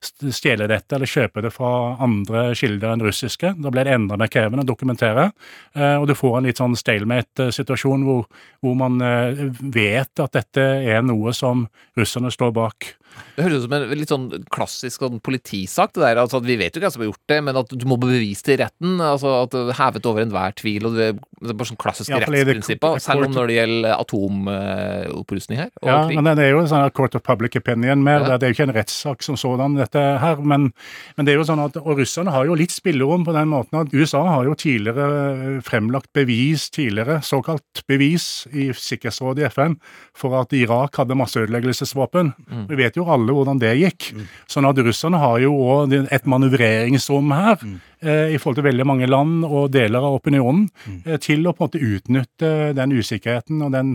[0.00, 1.70] stjele dette eller kjøpe det fra
[2.02, 3.52] andre kilder enn russiske.
[3.60, 5.30] Da blir det enda mer krevende å dokumentere,
[5.76, 8.24] eh, og du får en litt sånn stalemate-situasjon hvor,
[8.64, 11.66] hvor man eh, vet at dette er noe som
[11.98, 12.94] russerne står bak.
[13.36, 16.20] Det høres ut som en litt sånn klassisk sånn politisak, det der.
[16.22, 18.44] Altså at vi vet jo hvem som har gjort det, men at du må bevise
[18.48, 18.96] det i retten.
[19.04, 20.88] Altså at hevet over enhver tvil.
[20.88, 25.62] og Det er bare sånn klassiske Ja, er rettsprinsipper, selv om når det gjelder atomopprustning
[25.62, 25.70] her.
[25.82, 26.20] Ja, krig.
[26.20, 28.24] men det er jo sånn her court of public opinion mer.
[28.24, 28.36] Ja.
[28.38, 30.40] Det er jo ikke en rettssak som sådan, dette her.
[30.40, 30.70] Men,
[31.16, 33.80] men det er jo sånn at, og russerne har jo litt spillerom på den måten
[33.80, 39.76] at USA har jo tidligere eh, fremlagt bevis, tidligere såkalt bevis, i Sikkerhetsrådet i FN
[40.16, 42.32] for at Irak hadde masseødeleggelsesvåpen.
[42.70, 44.10] Vi vet jo alle hvordan det gikk.
[44.50, 47.60] Sånn at russerne har jo òg et manøvreringsrom her.
[47.62, 51.16] Mm I forhold til veldig mange land og deler av opinionen, mm.
[51.24, 53.94] til å på en måte utnytte den usikkerheten og den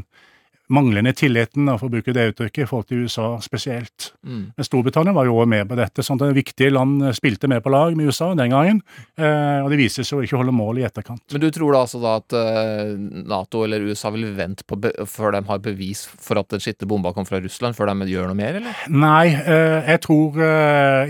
[0.71, 4.11] manglende tilliten, da, for å bruke det uttrykket, i forhold til USA spesielt.
[4.23, 4.43] Mm.
[4.55, 7.63] Men Storbritannia var jo også med på dette, sånn at viktige land eh, spilte med
[7.63, 8.81] på lag med USA den gangen.
[9.19, 11.23] Eh, og det vises jo ikke å holde mål i etterkant.
[11.33, 12.93] Men du tror da altså da at eh,
[13.27, 14.79] Nato eller USA vil vente på
[15.09, 18.31] før de har bevis for at den skitne bomba kom fra Russland, før de gjør
[18.31, 18.85] noe mer, eller?
[18.91, 20.39] Nei, eh, jeg tror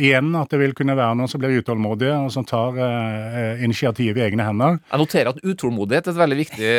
[0.02, 2.78] igjen at det vil kunne være noen som blir utålmodige, og som tar
[3.62, 4.80] initiativ i egne hender.
[4.92, 6.72] Jeg noterer at utålmodighet er et veldig viktig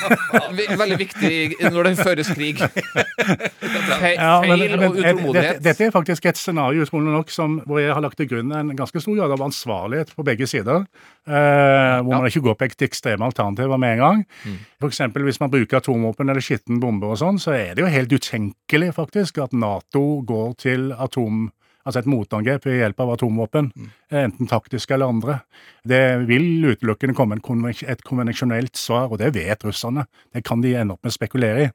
[0.80, 1.34] Veldig viktig
[1.70, 2.60] når det føres krig.
[4.00, 5.62] Feil Ja, men- men og dette, utålmodighet.
[5.62, 9.00] dette er faktisk et scenario nok, som, hvor jeg har lagt til grunn en ganske
[9.00, 10.86] stor grad av ansvarlighet på begge sider.
[11.26, 12.18] Eh, hvor Ja.
[12.20, 14.26] man ikke går på et ekstreme alternativer med en gang.
[14.44, 14.58] Mm.
[14.80, 17.86] For eksempel hvis man bruker atomvåpen eller skitten bombe og sånn, så er det jo
[17.90, 21.50] helt utenkelig faktisk at Nato går til atom...
[21.86, 23.70] Altså et motangrep ved hjelp av atomvåpen,
[24.12, 25.38] eh, enten taktiske eller andre.
[25.86, 30.04] Det vil utelukkende komme et konvensjonelt svar, og det vet russerne.
[30.34, 31.70] Det kan de ende opp med å spekulere i.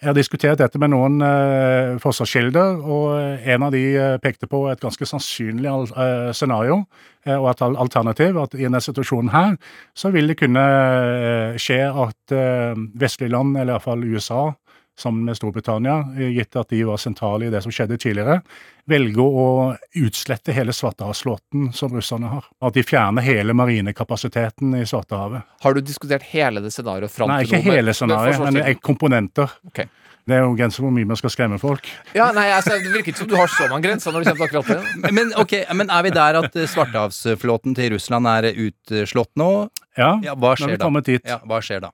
[0.00, 4.64] Jeg har diskutert dette med noen eh, forsvarskilder, og en av de eh, pekte på
[4.72, 6.86] et ganske sannsynlig eh, scenario
[7.26, 8.40] eh, og et alternativ.
[8.40, 9.56] At i denne situasjonen her,
[9.94, 14.54] så vil det kunne eh, skje at eh, vestlige land, eller iallfall USA,
[14.98, 18.40] sammen med Storbritannia, eh, gitt at de var sentrale i det som skjedde tidligere,
[18.86, 22.44] velger å utslette hele Svartehavsflåten som russerne har.
[22.62, 23.52] At de fjerner hele
[23.98, 25.42] marinekapasiteten i Svartehavet.
[25.62, 27.64] Har du diskutert hele det scenarioet fram Nei, til ikke nå?
[27.66, 29.50] med- hele med scenarioet, men eh, komponenter.
[29.66, 29.86] Okay.
[30.26, 31.84] Det er jo grenser for hvor mye man skal skremme folk.
[32.16, 34.48] Ja, nei, altså, Det virker ikke som du har så mange grenser når du kommer
[34.48, 35.12] til akkurat det.
[35.12, 39.68] Men, okay, men er vi der at eh, Svartehavsflåten til Russland er utslått nå?
[39.98, 41.20] Ja, Ja, hva nå har vi kommet dit.
[41.28, 41.90] Ja, hva skjer da?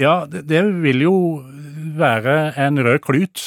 [0.00, 1.16] Ja, det, det vil jo
[1.96, 3.42] være en rød klut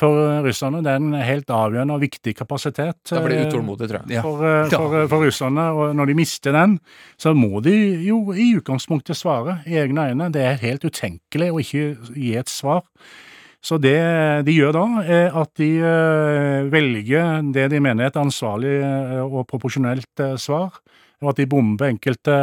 [0.00, 0.80] for russerne.
[0.82, 2.98] Det er en helt avgjørende og viktig kapasitet.
[3.10, 4.16] Da blir de utålmodige, tror jeg.
[4.16, 4.24] Ja.
[4.24, 6.78] For, eh, for, for russerne, og når de mister den,
[7.20, 7.76] så må de
[8.06, 10.32] jo i utgangspunktet svare i egne øyne.
[10.34, 12.82] Det er helt utenkelig å ikke gi et svar.
[13.64, 13.96] Så det
[14.44, 19.22] de gjør da, er at de eh, velger det de mener er et ansvarlig eh,
[19.24, 20.76] og proporsjonelt eh, svar,
[21.24, 22.34] og at de bomber enkelte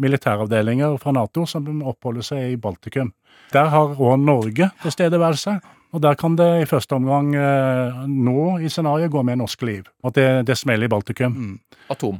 [0.00, 3.12] militæravdelinger fra Nato som oppholder seg i Baltikum.
[3.52, 5.58] Der har òg Norge tilstedeværelse.
[5.94, 9.84] Og der kan det i første omgang eh, nå i scenarioet gå med norsk liv.
[10.02, 11.36] At det, det smeller i Baltikum.
[11.36, 11.82] Mm.
[11.94, 12.16] Atom.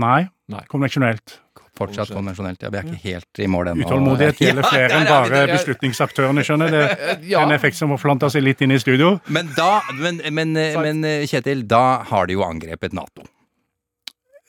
[0.00, 0.62] Nei, Nei.
[0.70, 1.34] konvensjonelt.
[1.76, 2.62] Fortsatt konvensjonelt.
[2.64, 3.84] Ja, vi er ikke helt i mål ennå.
[3.84, 6.80] Utålmodighet gjelder flere enn er vi, bare beslutningsaktørene, skjønner Det
[7.28, 7.40] Ja.
[7.42, 9.18] er en effekt som forplanta seg litt inn i studio.
[9.28, 13.26] Men da, men, men, men Kjetil, da har de jo angrepet Nato.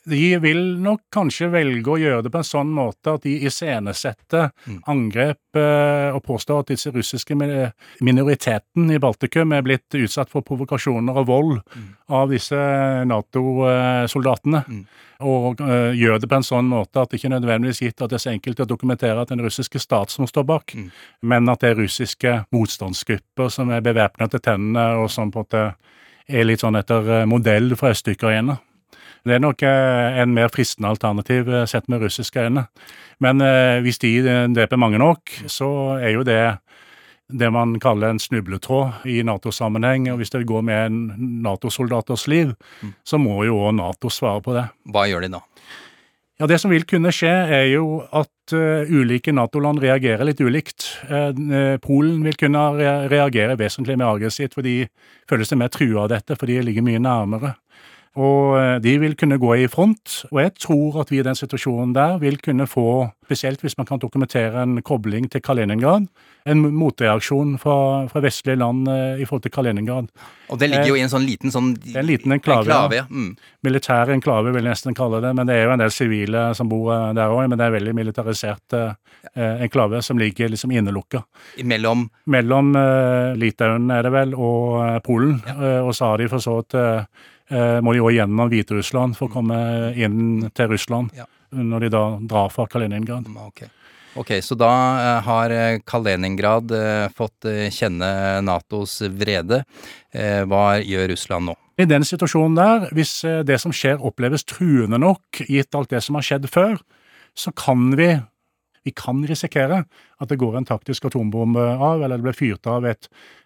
[0.10, 4.50] De vil nok kanskje velge å gjøre det på en sånn måte at de iscenesetter
[4.68, 4.80] Mm.
[4.88, 7.36] angrep eh, og påstår at disse russiske
[8.02, 11.96] minoriteten i Baltikum er blitt utsatt for provokasjoner og vold Mm.
[12.10, 12.56] av disse
[13.06, 14.64] Nato-soldatene.
[14.68, 14.86] Mm.
[15.22, 18.18] Og eh, gjør det på en sånn måte at det ikke nødvendigvis gitt at det
[18.18, 20.90] er så enkelt å dokumentere at den russiske stat som står bak, Mm.
[21.22, 25.46] men at det er russiske motstandsgrupper som er bevæpna til tennene, og som på en
[25.46, 25.76] måte
[26.30, 28.58] er litt sånn etter eh, modell fra Øst-Ukraina.
[29.28, 32.66] Det er nok eh, en mer fristende alternativ eh, sett med russiske øyne.
[33.22, 34.16] Men eh, hvis de
[34.56, 36.42] dreper mange nok, så er jo det
[37.32, 40.10] det man kaller en snubletråd i Nato-sammenheng.
[40.12, 40.98] Og hvis det går med en
[41.46, 42.52] Nato-soldaters liv,
[43.08, 44.66] så må jo òg Nato svare på det.
[44.92, 45.42] Hva gjør de da?
[46.42, 50.88] Ja, Det som vil kunne skje, er jo at uh, ulike Nato-land reagerer litt ulikt.
[51.06, 52.64] Eh, Polen vil kunne
[53.12, 54.88] reagere vesentlig mer aggressivt, for de
[55.30, 57.54] føler seg mer trua av dette, for de ligger mye nærmere.
[58.20, 61.38] Og eh, de vil kunne gå i front, og jeg tror at vi i den
[61.38, 66.10] situasjonen der vil kunne få, spesielt hvis man kan dokumentere en kobling til Kaliningrad,
[66.50, 70.10] en motreaksjon fra, fra vestlige land eh, i forhold til Kaliningrad.
[70.52, 72.66] Og det ligger jo i en sånn liten sånn en liten enklave.
[72.66, 73.06] enklave ja.
[73.08, 73.32] Mm.
[73.64, 76.72] Militær enklave, vil jeg nesten kalle det, men det er jo en del sivile som
[76.72, 77.46] bor eh, der òg.
[77.48, 78.94] Men det er veldig militarisert eh,
[79.36, 81.24] eh, enklave som ligger liksom innelukka.
[81.64, 85.38] Mellom Mellom eh, Litauen, er det vel, og eh, Polen.
[85.56, 89.18] Eh, og så har de for så vidt eh, eh, må de òg gjennom Hviterussland
[89.18, 89.58] for å komme
[90.00, 91.12] inn til Russland.
[91.18, 91.28] Ja.
[91.52, 93.28] Når de da drar fra Kaliningrad.
[93.52, 93.68] Okay.
[94.16, 99.62] Ok, så da eh, har eh, Kaliningrad eh, fått eh, kjenne Natos vrede.
[100.12, 101.56] Eh, hva gjør Russland nå?
[101.80, 106.04] I den situasjonen der, hvis eh, det som skjer oppleves truende nok, gitt alt det
[106.04, 106.76] som har skjedd før,
[107.40, 108.18] så kan vi
[108.82, 112.88] vi kan risikere at det går en taktisk atombombe av, eller det blir fyrt av
[112.90, 113.06] et,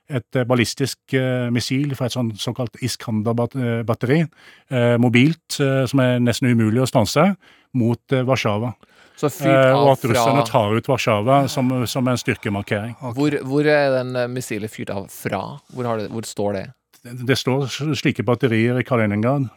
[0.09, 4.19] et eh, ballistisk eh, missil fra et sånn såkalt Iskander-batteri,
[4.69, 7.31] eh, mobilt, som er nesten umulig å stanse,
[7.75, 8.73] mot Warszawa.
[9.15, 12.95] Så fyrt Eh, og at russerne fra tar ut Warszawa som, som en styrkemarkering.
[13.15, 15.59] hvor, hvor er den missilet fyrt av fra?
[15.71, 16.65] Hvor, har det, hvor står det?
[17.01, 19.47] Det, det står slike batterier i Kaliningrad.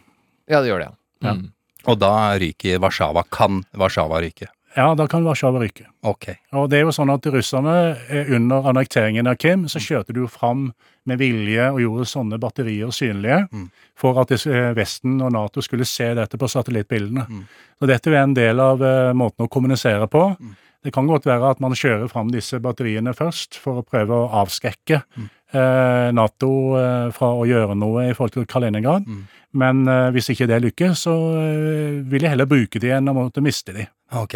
[0.49, 0.93] Ja, det gjør det.
[1.25, 1.35] Ja.
[1.35, 1.49] Mm.
[1.89, 3.25] Og da ryker Warszawa.
[3.35, 4.51] Kan Warszawa ryke?
[4.77, 5.87] Ja, da kan Warszawa ryke.
[6.07, 6.29] Ok.
[6.53, 7.97] Og det er jo sånn at russerne,
[8.37, 10.69] under annekteringen av Krim, så kjørte du jo fram
[11.09, 13.71] med vilje og gjorde sånne batterier synlige Mm.
[13.97, 17.25] for at eh, Vesten og Nato skulle se dette på satellittbildene.
[17.29, 17.43] Mm.
[17.81, 20.37] Så dette er en del av uh, måten å kommunisere på.
[20.39, 20.55] Mm.
[20.85, 24.29] Det kan godt være at man kjører fram disse batteriene først for å prøve å
[24.45, 25.29] avskrekke Mm.
[25.55, 29.07] eh, Nato eh, fra å gjøre noe i forhold til Kaliningrad.
[29.09, 29.25] Mm.
[29.55, 33.15] Men eh, hvis ikke det lykkes, så eh, vil jeg heller bruke de enn å
[33.17, 33.89] måtte miste de.
[34.13, 34.35] Ok,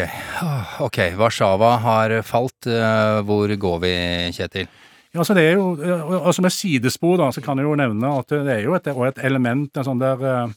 [0.84, 0.98] ok.
[1.16, 2.66] Warszawa har falt.
[2.66, 3.92] Eh, Hvor går vi,
[4.36, 4.66] Kjetil?
[5.12, 7.74] Ja, altså det er jo, og- med Som et sidespor da, så kan jeg jo
[7.76, 10.48] nevne at det er jo et, et element, en sånn der eh,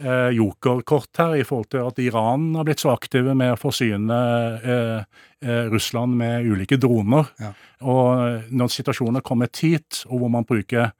[0.00, 4.20] eh, jokerkort her, i forhold til at Iran har blitt så aktive med å forsyne
[4.64, 5.04] eh,
[5.42, 7.28] eh, Russland med ulike droner.
[7.40, 7.52] Ja.
[7.82, 10.92] Og når situasjonen kommer hit, og hvor man bruker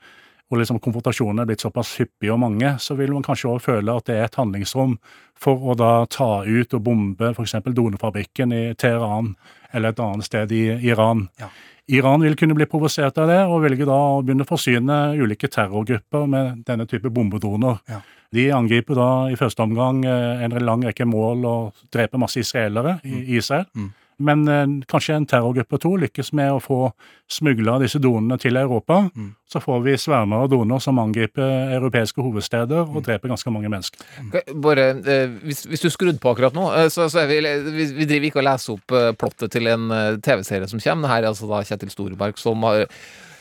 [0.50, 3.94] hvor liksom konfrontasjonene er blitt såpass hyppige og mange, så vil man kanskje også føle
[3.94, 4.96] at det er et handlingsrom
[5.38, 7.54] for å da ta ut og bombe f.eks.
[7.70, 9.36] donefabrikken i Teheran
[9.70, 11.28] eller et annet sted i Iran.
[11.38, 11.52] Ja.
[11.90, 15.50] Iran vil kunne bli provosert av det, og velge da å begynne å forsyne ulike
[15.50, 17.80] terrorgrupper med denne type bombedroner.
[17.90, 18.02] Ja.
[18.34, 22.98] De angriper da i første omgang eh, en lang rekke mål og dreper masse israelere
[23.02, 23.66] i Israel.
[23.74, 23.90] Mm.
[24.20, 26.80] Men eh, kanskje en terrorgruppe to lykkes med å få
[27.30, 29.02] smugla disse donene til Europa.
[29.14, 29.30] Mm.
[29.50, 32.96] Så får vi svermer av droner som angriper europeiske hovedsteder Mm.
[32.96, 34.02] og dreper ganske mange mennesker.
[34.28, 37.86] Okay, Bare, eh, hvis, hvis du skrudde på akkurat nå, eh, så, så vi, vi,
[37.96, 41.08] vi driver ikke og leser opp eh, plottet til en eh, TV-serie som kommer.
[41.12, 42.86] Her er altså da Kjetil Storeberg som har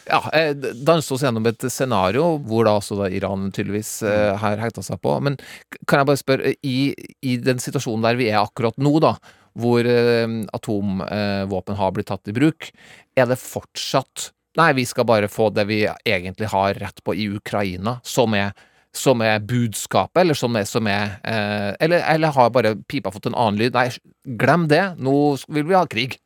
[0.09, 3.99] ja, eh, danset oss gjennom et scenario hvor da også da Iran tydeligvis
[4.41, 5.17] har hekta seg på.
[5.21, 5.37] Men
[5.85, 6.79] kan jeg bare spørre, i,
[7.21, 9.15] i den situasjonen der vi er akkurat nå, da,
[9.57, 12.71] hvor eh, atomvåpen har blitt tatt i bruk,
[13.17, 17.27] er det fortsatt Nei, vi skal bare få det vi egentlig har rett på i
[17.37, 18.49] Ukraina, som er
[18.95, 23.29] som er budskapet, eller som er, som er eh, eller, eller har bare pipa fått
[23.29, 23.77] en annen lyd?
[23.77, 23.91] Nei,
[24.39, 25.13] glem det, nå
[25.47, 26.17] vil vi ha krig.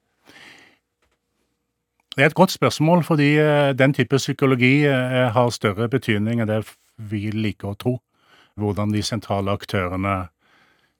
[2.13, 6.49] Det er et godt spørsmål, fordi eh, den type psykologi eh, har større betydning enn
[6.49, 6.61] det
[6.95, 7.97] vi liker å tro.
[8.59, 10.27] Hvordan de sentrale aktørene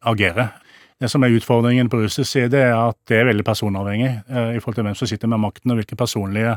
[0.10, 0.56] agerer.
[1.04, 4.60] Det som er utfordringen på russisk side, er at det er veldig personavhengig eh, i
[4.63, 6.54] forhold til hvem som sitter med makten, og hvilke personlige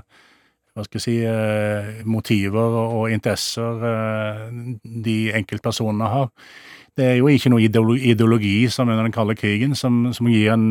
[0.76, 4.44] hva skal jeg si, eh, motiver og, interesser eh,
[5.02, 6.28] de enkeltpersonene har.
[6.96, 10.68] Det er jo ikke noe ideologi som under den kalde krigen som, som gir en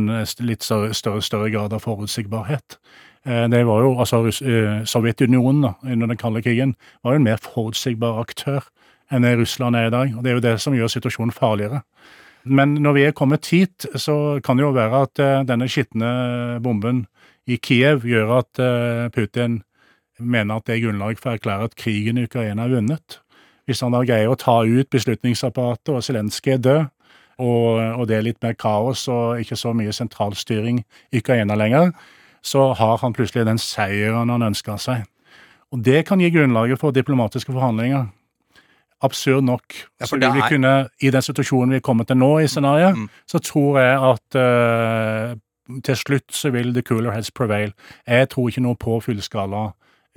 [0.47, 2.79] litt større, større, grad av forutsigbarhet.
[3.25, 4.23] Det var jo, altså
[4.85, 8.65] Sovjetunionen da, under den kalde krigen var jo en mer forutsigbar aktør
[9.13, 10.13] enn Russland er i dag.
[10.17, 11.83] og Det er jo det som gjør situasjonen farligere.
[12.45, 16.09] Men når vi er kommet hit, så kan det jo være at eh, denne skitne
[16.63, 17.05] bomben
[17.49, 19.63] i Kiev gjør at eh, Putin
[20.19, 23.19] mener at det er grunnlag for å erklære at krigen i Ukraina er vunnet.
[23.65, 26.83] Hvis han da greier å ta ut beslutningsapparatet, og Zelenskyj er død,
[27.41, 30.79] og, og det er litt mer kaos og ikke så mye sentralstyring
[31.11, 31.91] i Ukraina lenger,
[32.45, 35.03] så har han plutselig den seieren han ønska seg.
[35.73, 38.05] Og det kan gi grunnlaget for diplomatiske forhandlinger.
[39.03, 39.63] Absurd nok.
[39.99, 42.95] Ja, så vil vi kunne, I den situasjonen vi er kommet til nå i scenarioet,
[42.95, 43.09] Mm.
[43.27, 47.73] så tror jeg at uh, til slutt så vil the cooler heads prevail.
[48.07, 49.65] Jeg tror ikke noe på fullskala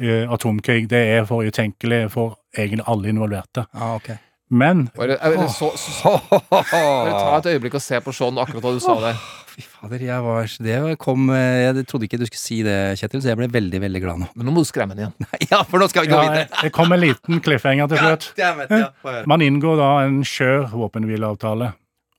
[0.03, 0.89] uh, atomkrig.
[0.91, 3.67] Det er for utenkelig for egentlig alle involverte.
[3.75, 4.11] Ah, ok.
[4.49, 6.15] Men Bare, jeg, så, så,
[6.49, 9.13] bare ta et øyeblikk og se på Sean akkurat da du sa det.
[9.49, 13.21] Fy fader, jeg var Det kom eh, Jeg trodde ikke du skulle si det, Kjetil,
[13.25, 14.29] så jeg ble veldig, veldig glad nå.
[14.39, 15.29] Men nå må du skremme den igjen.
[15.53, 16.47] Ja, for nå skal vi gå ja, videre.
[16.63, 18.31] det kom en liten cliffhanger til slutt.
[18.41, 19.21] Ja, ja.
[19.29, 21.73] Man inngår da en skjør våpenhvileavtale.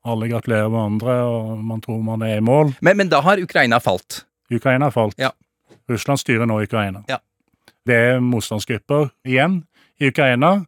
[0.10, 2.76] Alle gratulerer hverandre, og man tror man er i mål.
[2.86, 4.24] Men, men da har Ukraina falt.
[4.54, 5.18] Ukraina har falt.
[5.20, 5.34] Ja.
[5.90, 7.04] Russland styrer nå Ukraina.
[7.10, 7.20] Ja.
[7.88, 9.64] Det er motstandsgrupper igjen
[10.00, 10.60] i Ukraina,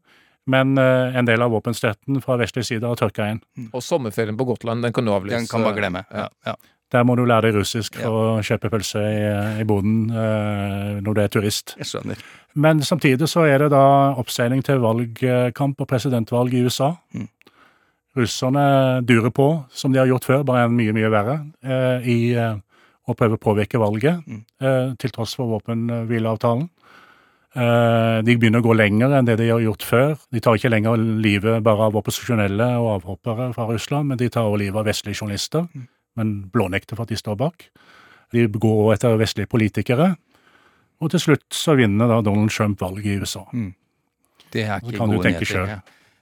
[0.52, 3.42] men eh, en del av våpenstøtten fra vestlig side har tørka inn.
[3.72, 5.40] Og sommerferien på Gotland, den kan du avlyse.
[5.40, 6.04] Den kan man glemme.
[6.12, 6.56] Ja, ja.
[6.92, 9.20] Der må du lære deg russisk for å kjøpe pølse i,
[9.64, 11.72] i boden eh, når du er turist.
[11.80, 12.20] Jeg skjønner.
[12.60, 13.84] Men samtidig så er det da
[14.20, 16.90] oppseiling til valgkamp og presidentvalg i USA.
[17.16, 17.30] Mm.
[18.20, 18.66] Russerne
[19.08, 22.58] durer på, som de har gjort før, bare mye, mye verre, eh, i eh,
[23.08, 24.42] å prøve å påvirke valget, Mm.
[24.60, 26.68] eh, til tross for våpenhvileavtalen.
[27.52, 30.14] Eh, de begynner å gå lenger enn det de har gjort før.
[30.32, 34.48] De tar ikke lenger livet bare av opposisjonelle og avhoppere fra Russland, men de tar
[34.48, 35.88] også livet av vestlige journalister, Mm.
[36.16, 37.70] men blånekter for at de står bak.
[38.32, 40.16] De går etter vestlige politikere.
[41.02, 43.44] Og til slutt så vinner da Donald Trump valget i USA.
[44.52, 45.82] Det er ikke kan du gode nyheter.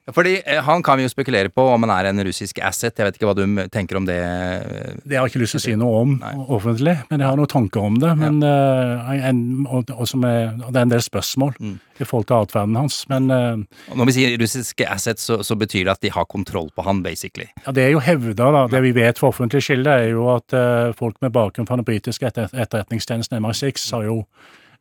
[0.10, 2.98] Fordi eh, Han kan vi jo spekulere på om han er en russisk asset.
[2.98, 4.16] Jeg vet ikke hva du tenker om det.
[4.18, 6.32] eh, Det har jeg ikke lyst til å si noe om Nei.
[6.50, 8.16] offentlig, men jeg har noen tanker om det.
[8.18, 9.18] Men, ja.
[9.30, 11.76] en, og, og er, det er en del spørsmål Mm.
[12.00, 13.02] i forhold til atferden hans.
[13.10, 13.62] Men eh,
[13.96, 17.04] Når vi sier russiske assets, så, så betyr det at de har kontroll på han,
[17.04, 17.50] basically.
[17.66, 18.68] ja, det er jo hevda, da.
[18.72, 21.86] Det vi vet for offentlig skille, er jo at eh, folk med bakgrunn fra den
[21.86, 24.24] britiske etter, etterretningstjenesten MI6 har jo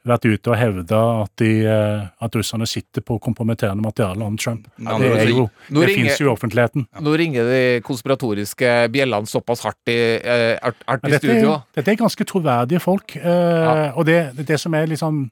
[0.07, 4.69] vært ute og hevda at, de, eh, at russerne sitter på kompromitterende materiale om Trump.
[4.79, 6.87] Ja, det er jo, Nå det fins jo i offentligheten.
[7.05, 11.59] Nå ringer de konspiratoriske bjellene såpass hardt i, eh, hardt i dette, studio.
[11.75, 13.17] dette er ganske troverdige folk.
[13.17, 15.31] eh, Og det, det som er liksom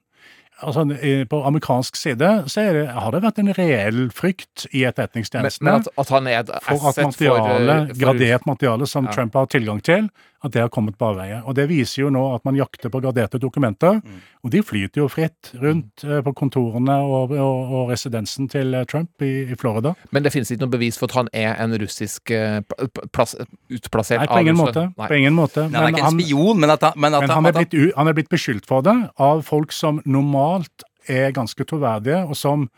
[0.61, 0.85] altså,
[1.29, 5.83] På amerikansk side så det, har det vært en reell frykt i etterretningstjenestene
[6.29, 9.12] er et for at materiale, for, for gradert materiale som Ja.
[9.12, 10.09] Trump har tilgang til,
[10.44, 11.38] at det har kommet på avveie.
[11.49, 14.18] Og det viser jo nå at man jakter på graderte dokumenter, Mm.
[14.44, 18.85] og de flyter jo fritt rundt eh, på kontorene og, og, og residensen til eh,
[18.85, 19.94] Trump i, i Florida.
[20.12, 23.09] Men det finnes ikke noe bevis for at han er en russisk eh, pl- pl-
[23.16, 23.35] plass,
[23.70, 24.87] utplassert Nei, på ingen måte.
[24.96, 25.09] Nei.
[25.09, 25.66] På ingen måte.
[25.70, 27.57] Men han er ikke en spion, men at han, men at Men han, han er,
[27.64, 32.37] blitt, han er blitt beskyldt for det av folk som normalt er ganske troverdige, og
[32.37, 32.68] som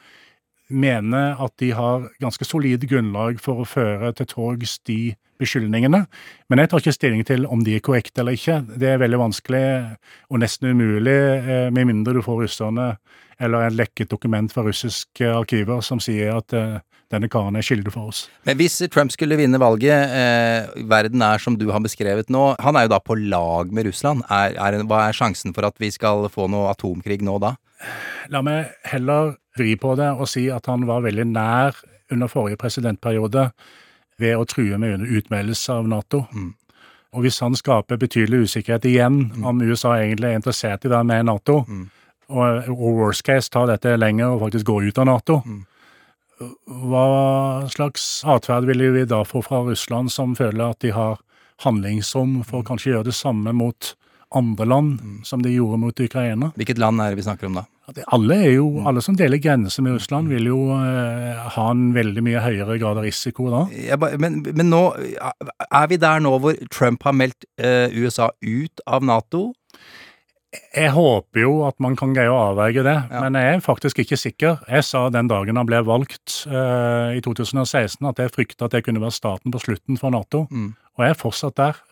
[0.69, 6.03] mener at de har ganske solid grunnlag for å føre til torgs de beskyldningene.
[6.51, 8.61] Men jeg tar ikke stilling til om de er korrekte eller ikke.
[8.81, 9.65] Det er veldig vanskelig
[10.29, 12.97] og nesten umulig, eh, med mindre du får russerne
[13.39, 16.81] eller en lekket dokument fra russiske arkiver som sier at eh,
[17.13, 18.27] denne karen er kilde for oss.
[18.45, 22.77] Men hvis Trump skulle vinne valget, eh, verden er som du har beskrevet nå, han
[22.77, 24.27] er jo da på lag med Russland.
[24.29, 27.55] Er, er, hva er sjansen for at vi skal få noe atomkrig nå da?
[28.29, 31.77] La meg heller vri på det og si at han var veldig nær
[32.13, 33.51] under forrige presidentperiode
[34.19, 36.25] ved å true med utmeldelse av Nato.
[36.33, 36.55] Mm.
[37.15, 41.09] Og hvis han skaper betydelig usikkerhet igjen om USA egentlig er interessert i å være
[41.09, 41.87] med i Nato, Mm.
[42.29, 45.65] og, og worst case tar dette lenger og faktisk går ut av Nato, Mm.
[46.67, 51.19] hva slags atferd vil vi da få fra Russland som føler at de har
[51.65, 53.95] handlingsrom for å kanskje gjøre det samme mot
[54.37, 56.51] andre land som de gjorde mot Ukraina?
[56.59, 57.65] Hvilket land er det vi snakker om da?
[58.13, 62.21] Alle, er jo, alle som deler grenser med Russland, vil jo eh, ha en veldig
[62.27, 63.63] mye høyere grad av risiko da.
[63.73, 68.85] Ja, men, men nå er vi der nå hvor Trump har meldt eh, USA ut
[68.87, 69.55] av Nato.
[70.73, 73.21] Jeg håper jo at man kan greie å avveie det, Ja.
[73.25, 74.61] men jeg er faktisk ikke sikker.
[74.69, 78.85] Jeg sa den dagen han ble valgt eh, i 2016 at jeg frykta at det
[78.87, 80.75] kunne være starten på slutten for Nato, Mm.
[80.99, 81.83] Og jeg er fortsatt der.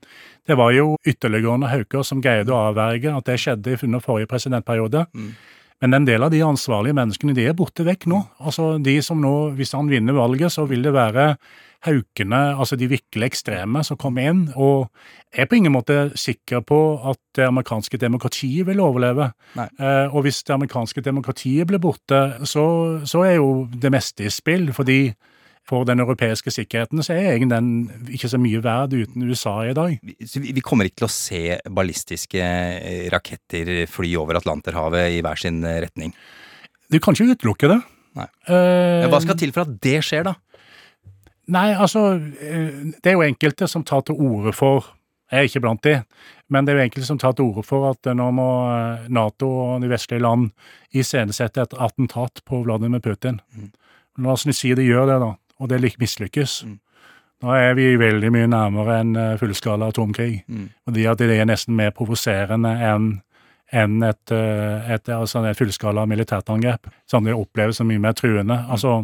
[0.46, 5.06] Det var jo ytterliggående hauker som greide å avverge at det skjedde under forrige presidentperiode.
[5.14, 5.30] Mm.
[5.82, 8.22] Men en del av de ansvarlige menneskene de er borte vekk nå.
[8.40, 11.36] Altså de som nå, Hvis han vinner valget, så vil det være
[11.84, 14.40] haukene, altså de virkelig ekstreme, som kommer inn.
[14.56, 14.88] Og
[15.34, 19.30] jeg er på ingen måte sikker på at det amerikanske demokratiet vil overleve.
[19.58, 22.66] Eh, og hvis det amerikanske demokratiet blir borte, så,
[23.04, 24.72] så er jo det meste i spill.
[24.72, 25.12] fordi
[25.66, 29.74] for den europeiske sikkerheten så er egentlig den ikke så mye verd uten USA i
[29.76, 29.96] dag.
[30.22, 31.42] Så vi kommer ikke til å se
[31.74, 36.14] ballistiske eh, raketter fly over Atlanterhavet i hver sin eh, retning.
[36.93, 37.80] Du kan ikke utelukke det.
[38.16, 38.28] Nei.
[38.47, 40.36] Eh, Men hva skal til for at det skjer, da?
[41.53, 44.88] Nei, altså Det er jo enkelte som tar til orde for
[45.30, 45.93] Jeg er ikke blant de,
[46.51, 48.47] men det er jo enkelte som tar til orde for at nå må
[49.11, 50.53] Nato og de vestlige land
[50.95, 53.40] iscenesette et attentat på Vladimir Putin.
[53.55, 53.72] Mm.
[54.22, 56.64] La oss si de gjør det, da, og det mislykkes.
[56.66, 56.78] Mm.
[57.44, 60.44] Nå er vi veldig mye nærmere en eh, fullskala atomkrig.
[60.48, 60.70] Mm.
[60.88, 63.14] Fordi at det er nesten mer provoserende enn
[63.74, 66.86] enn et, eh, et, altså et fullskala militært angrep.
[67.11, 68.61] Som det oppleves som mye mer truende.
[68.70, 69.00] Altså,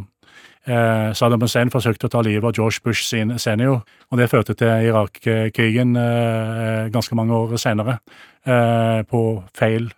[0.66, 4.54] eh, Saddam Hussein forsøkte å ta livet av George Bush sin senior, og det førte
[4.54, 7.98] til Irak-krigen eh, ganske mange år senere,
[8.46, 9.90] eh, på feil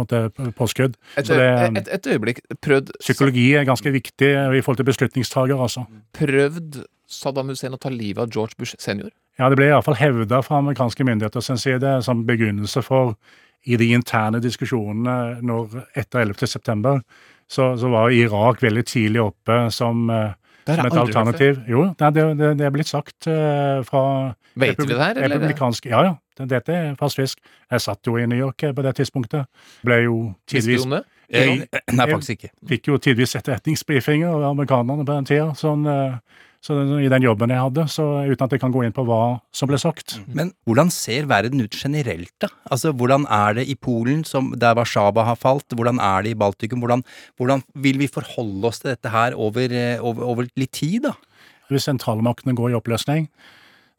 [0.00, 0.96] på en måte, påskudd.
[1.20, 2.42] Et, et, et øyeblikk.
[2.64, 5.86] Prøvd, psykologi er ganske viktig i forhold til beslutningstager, altså.
[6.16, 9.10] prøvd Saddam Hussein å ta livet av George Bush senior?
[9.40, 13.16] Ja, det ble iallfall hevda fra amerikanske myndigheter sin side som begrunnelse for
[13.68, 16.46] i de interne diskusjonene når etter 11.
[16.48, 17.00] september,
[17.50, 20.36] så, så var Irak veldig tidlig oppe som, eh,
[20.76, 21.60] Det har som et alternativ.
[21.68, 24.02] Jo, det, er, det, det er blitt sagt uh, fra
[24.56, 25.36] Vet vi det her, eller?
[25.38, 26.14] republikanske Ja, ja.
[26.38, 27.38] det- Dette er fast fisk.
[27.70, 29.46] Jeg satt jo i New York eh, på det tidspunktet.
[29.84, 30.86] Ble jo tidvis
[31.30, 32.48] Nei, faktisk ikke.
[32.66, 35.52] Fikk jo tidvis etterretningsbrifinger av amerikanerne på den tida.
[35.54, 36.16] Sånn, eh,
[36.60, 39.38] så i den jobben jeg hadde, så uten at jeg kan gå inn på hva
[39.56, 40.18] som ble sagt.
[40.28, 42.50] Men hvordan ser verden ut generelt, da?
[42.68, 45.72] Altså, Hvordan er det i Polen, som, der Warszawa har falt?
[45.72, 46.82] Hvordan er det i Baltikum?
[46.84, 47.04] Hvordan,
[47.40, 51.14] hvordan vil vi forholde oss til dette her over, eh, over, over litt tid, da?
[51.70, 53.30] Hvis sentralmaktene går i oppløsning,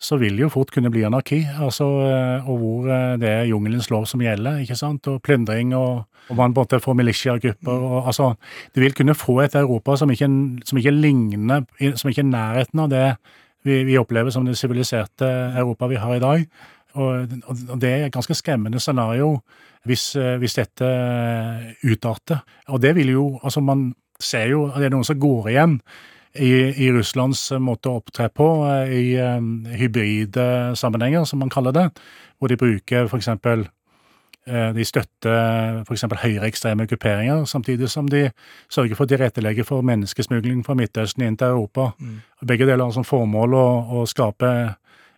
[0.01, 1.43] så vil jo fort kunne bli anarki.
[1.61, 5.07] Altså, eh, og hvor eh, det er jungelens lov som gjelder, ikke sant?
[5.11, 7.71] Og plyndring, og, og man både får militiagrupper.
[7.71, 8.33] Og, altså,
[8.75, 10.29] det vil kunne få et Europa som ikke,
[10.65, 13.05] som ikke ligner Som ikke er nærheten av det
[13.63, 15.27] vi, vi opplever som det siviliserte
[15.57, 16.45] Europa vi har i dag.
[16.93, 19.35] Og, og det er et ganske skremmende scenario
[19.87, 20.87] hvis, eh, hvis dette
[21.85, 22.41] utarter.
[22.67, 25.79] Og det vil jo Altså, man ser jo at det er noen som går igjen
[26.35, 26.51] i,
[26.85, 31.85] i Russlands måte å opptre på eh, i um, hybride sammenhenger, som man kaller det,
[32.39, 33.09] hvor de bruker
[34.47, 36.05] eh, de støtter f.eks.
[36.23, 38.29] høyreekstreme grupperinger, samtidig som de
[38.71, 41.91] sørger for å tilrettelegge for menneskesmugling fra Midtøsten inn til Europa.
[42.47, 43.67] Begge deler har som formål å,
[44.01, 44.53] å skape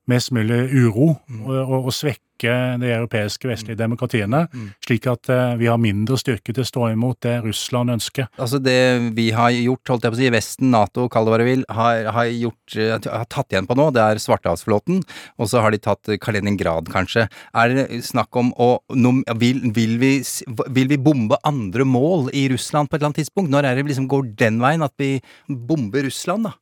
[0.10, 4.46] mest mulig uro og, og, og svekke de europeiske vestlige demokratiene,
[4.86, 8.30] slik at eh, vi har mindre styrke til å stå imot det Russland ønsker.
[8.38, 8.78] Altså Det
[9.18, 11.66] vi har gjort, holdt jeg på å si, Vesten, Nato, kall det hva du vil,
[11.70, 15.04] har, har, gjort, eh, har tatt igjen på nå, det er Svartehavsflåten,
[15.38, 17.28] og så har de tatt Kaliningrad, kanskje.
[17.54, 18.72] Er det snakk om å
[19.40, 20.14] vil, vil, vi,
[20.74, 23.52] vil vi bombe andre mål i Russland på et eller annet tidspunkt?
[23.54, 25.16] Når er det liksom går den veien, at vi
[25.48, 26.58] bomber Russland, da?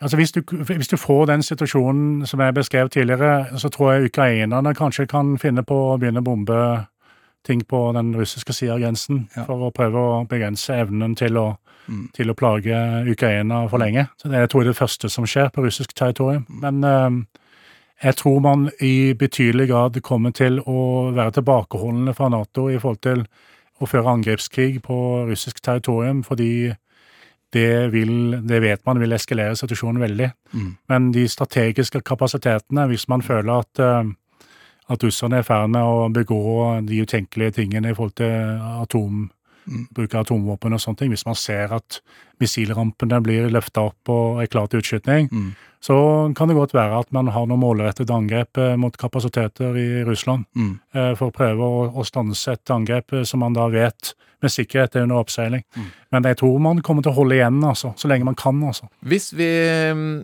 [0.00, 4.04] Altså hvis, du, hvis du får den situasjonen som jeg beskrev tidligere, så tror jeg
[4.10, 6.60] ukrainerne kanskje kan finne på å begynne å bombe
[7.44, 9.44] ting på den russiske sida av grensen, Ja.
[9.44, 11.56] for å prøve å begrense evnen til å,
[12.16, 12.76] til å plage
[13.12, 14.08] Ukraina for lenge.
[14.16, 16.46] Så det jeg tror jeg er det første som skjer på russisk territorium.
[16.48, 17.10] Men eh,
[18.04, 23.00] jeg tror man i betydelig grad kommer til å være tilbakeholdne fra Nato i forhold
[23.04, 23.26] til
[23.80, 26.74] å føre angrepskrig på russisk territorium, fordi
[27.52, 30.30] det, vil, det vet man vil eskalere situasjonen veldig.
[30.88, 34.44] Men de strategiske kapasitetene, hvis man føler at, eh,
[34.90, 36.40] at russerne er i ferd med å begå
[36.86, 39.30] de utenkelige tingene i forhold til atom,
[39.94, 42.00] bruk av atomvåpen og sånne ting, hvis man ser at
[42.40, 45.28] missilrampene blir løfta opp og er klar til utskyting,
[45.80, 45.96] så
[46.36, 50.44] kan det godt være at man har noen målrettede angrep eh, mot kapasiteter i Russland
[50.56, 50.78] Mm.
[50.94, 54.50] eh, for å prøve å, å stanse et angrep eh, som man da vet med
[54.52, 55.62] sikkerhet er under oppseiling.
[56.12, 58.62] Men jeg tror man kommer til å holde igjen, altså, så lenge man kan.
[58.64, 58.88] altså.
[59.04, 59.48] Hvis vi
[59.92, 60.14] mm,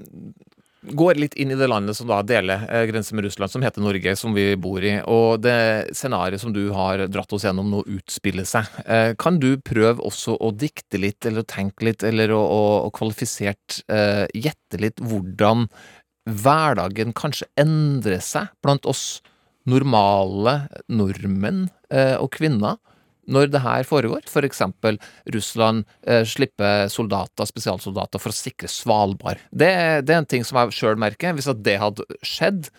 [0.95, 3.83] går litt inn i det landet som da deler eh, grense med Russland, som heter
[3.85, 7.83] Norge, som vi bor i, og det scenarioet som du har dratt oss gjennom nå
[7.99, 12.41] utspiller seg, eh, kan du prøve også å dikte litt, eller tenke litt, eller å,
[12.41, 15.67] å, å kvalifisert eh, gjette litt hvordan
[16.27, 19.23] hverdagen kanskje endrer seg blant oss
[19.67, 21.69] normale nordmenn
[22.19, 22.81] og kvinner?
[23.31, 24.27] Når det her foregår.
[24.31, 25.01] For eksempel
[25.35, 29.43] Russland eh, slipper soldater, spesialsoldater for å sikre Svalbard.
[29.51, 29.73] Det,
[30.07, 31.37] det er en ting som jeg sjøl merker.
[31.37, 32.71] Hvis at det hadde skjedd,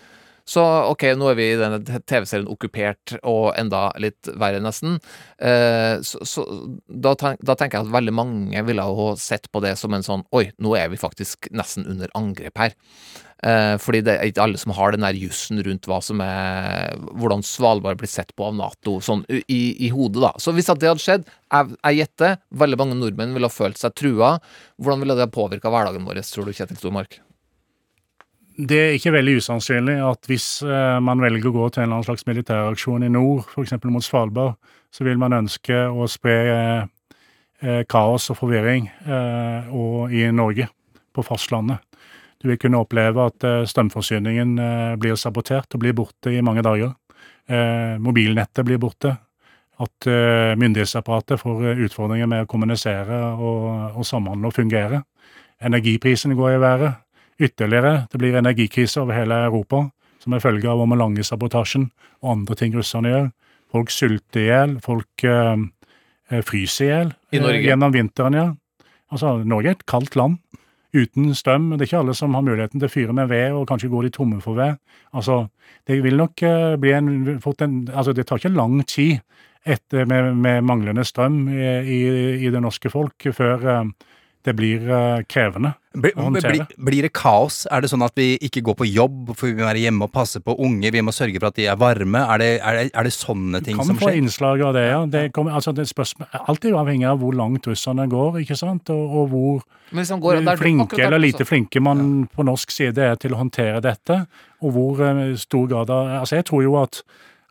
[0.48, 4.96] så ok, nå er vi i denne TV-serien okkupert og enda litt verre, nesten.
[5.44, 6.46] Eh, så så
[6.88, 10.06] da, tenk, da tenker jeg at veldig mange ville ha sett på det som en
[10.06, 12.78] sånn Oi, nå er vi faktisk nesten under angrep her.
[13.46, 16.96] Eh, fordi det er ikke alle som har den der jussen rundt hva som er
[16.98, 20.32] hvordan Svalbard blir sett på av Nato, sånn i, i hodet, da.
[20.42, 23.94] Så hvis at det hadde skjedd, jeg, gjetter, veldig mange nordmenn ville ha følt seg
[23.94, 24.34] trua.
[24.82, 27.20] Hvordan ville det ha påvirka hverdagen vår, tror du, Kjetil Stormark?
[28.58, 32.00] Det er ikke veldig usannsynlig at hvis eh, man velger å gå til en eller
[32.00, 33.78] annen slags militæraksjon i nord, f.eks.
[33.86, 34.58] mot Svalbard,
[34.90, 38.90] så vil man ønske å spre eh, kaos og forvirring
[39.78, 40.72] og i Norge,
[41.14, 41.87] på fastlandet.
[42.42, 46.64] Du vil kunne oppleve at eh, strømforsyningen eh, blir sabotert og blir borte i mange
[46.66, 46.94] dager.
[47.50, 49.16] Eh, mobilnettet blir borte.
[49.78, 50.08] At
[50.58, 53.68] myndighetsapparatet får utfordringer med å kommunisere og,
[54.02, 55.04] og samhandle og fungere.
[55.62, 57.04] Energiprisene går i været.
[57.38, 58.08] ytterligere.
[58.10, 61.92] Det blir energikrise over hele Europa som er følge av Omelange-sabotasjen
[62.24, 63.28] og andre ting russerne gjør.
[63.72, 67.14] Folk sulter i hjel, folk eh, fryser i hjel
[67.64, 68.48] gjennom vinteren, ja.
[69.12, 70.40] Altså, Norge er et kaldt land
[70.96, 71.72] uten strøm.
[71.74, 74.08] Det er ikke alle som har muligheten til å fyre med ved, og kanskje går
[74.08, 74.78] de tomme for ved.
[75.14, 75.48] Altså,
[75.88, 79.20] det vil nok eh, bli en, en Altså, det tar ikke lang tid
[79.68, 82.00] etter, med, med manglende strøm i, i,
[82.48, 83.90] i det norske folk før eh,
[84.46, 85.74] det blir eh, krevende.
[85.98, 86.52] Å håndtere.
[86.54, 87.64] blir, blir det kaos?
[87.74, 90.14] Er det sånn at vi ikke går på jobb, for vi må være hjemme og
[90.14, 92.22] passe på unge, vi må sørge for at de er varme?
[92.36, 95.00] Er det, er det, er det sånne ting kan få innslag av det, ja.
[95.10, 98.60] Det kommer, altså, det spørsmål, alt er jo avhengig av hvor langt russerne går, ikke
[98.60, 102.76] sant, og, og hvor Men hvis går, flinke akkurat eller lite flinke man på norsk
[102.76, 104.22] side er til å håndtere dette,
[104.62, 107.02] og hvor eh, stor grad av Altså, jeg tror jo at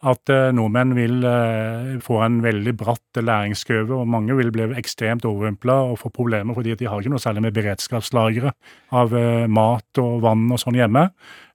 [0.05, 5.25] at eh, nordmenn vil eh, få en veldig bratt læringskurve, og mange vil bli ekstremt
[5.25, 8.53] overrumpla og få problemer fordi de har ikke noe særlig med beredskapslagre
[8.93, 11.09] av eh, mat og vann og sånn hjemme.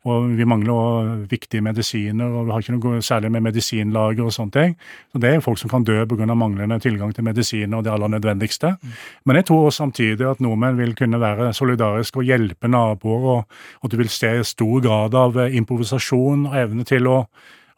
[0.10, 4.34] Og vi mangler også viktige medisiner, og vi har ikke noe særlig med medisinlager og
[4.34, 4.74] sånne ting.
[5.14, 6.26] Så det er folk som kan dø pga.
[6.34, 8.74] manglende tilgang til medisiner og det aller nødvendigste.
[9.26, 13.86] Men jeg tror også samtidig at nordmenn vil kunne være solidariske og hjelpe naboer, og
[13.86, 17.28] at du vil se stor grad av improvisasjon og evne til å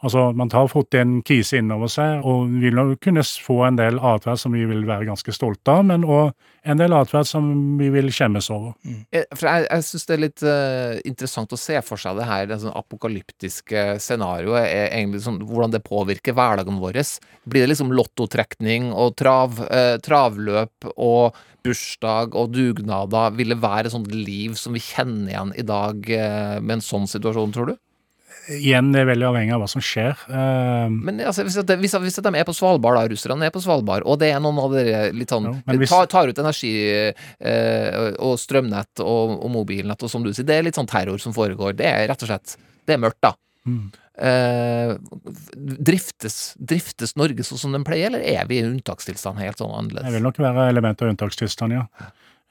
[0.04, 4.42] Altså, Man har fått en krise innover seg, og vil kunne få en del atferd
[4.42, 6.34] som vi vil være ganske stolte av, men òg
[6.68, 7.48] en del atferd som
[7.80, 8.74] vi vil skjemmes over.
[9.16, 12.28] Eh, For jeg, jeg syns det er litt uh, interessant å se for seg det
[12.28, 14.68] her det sånn apokalyptiske scenarioet.
[14.84, 17.00] Egentlig sånn, hvordan det påvirker hverdagen vår.
[17.48, 23.36] Blir det liksom lottotrekning og trav, uh, travløp og bursdag og dugnader?
[23.40, 26.88] Vil det være et sånt liv som vi kjenner igjen i dag uh, med en
[26.92, 27.80] sånn situasjon, tror du?
[28.52, 30.18] Igjen, det er veldig avhengig av hva som skjer.
[30.28, 33.62] Eh, Men altså, hvis, at, hvis, hvis de er på Svalbard, da, russerne er på
[33.64, 36.74] Svalbard, og det er noen av dere litt sånn Jo, hvis- tar, tar ut energi
[36.92, 41.22] eh, og strømnett og, og mobilnett, og som du sier, det er litt sånn terror
[41.24, 41.78] som foregår.
[41.80, 43.32] Det er rett og slett Det er mørkt, da.
[43.64, 43.92] Mm.
[44.14, 44.92] Eh,
[45.56, 50.04] driftes, driftes Norge sånn som den pleier, eller er vi i unntakstilstand helt sånn det
[50.14, 51.88] vil nok være elementer av unntakstilstand, ja.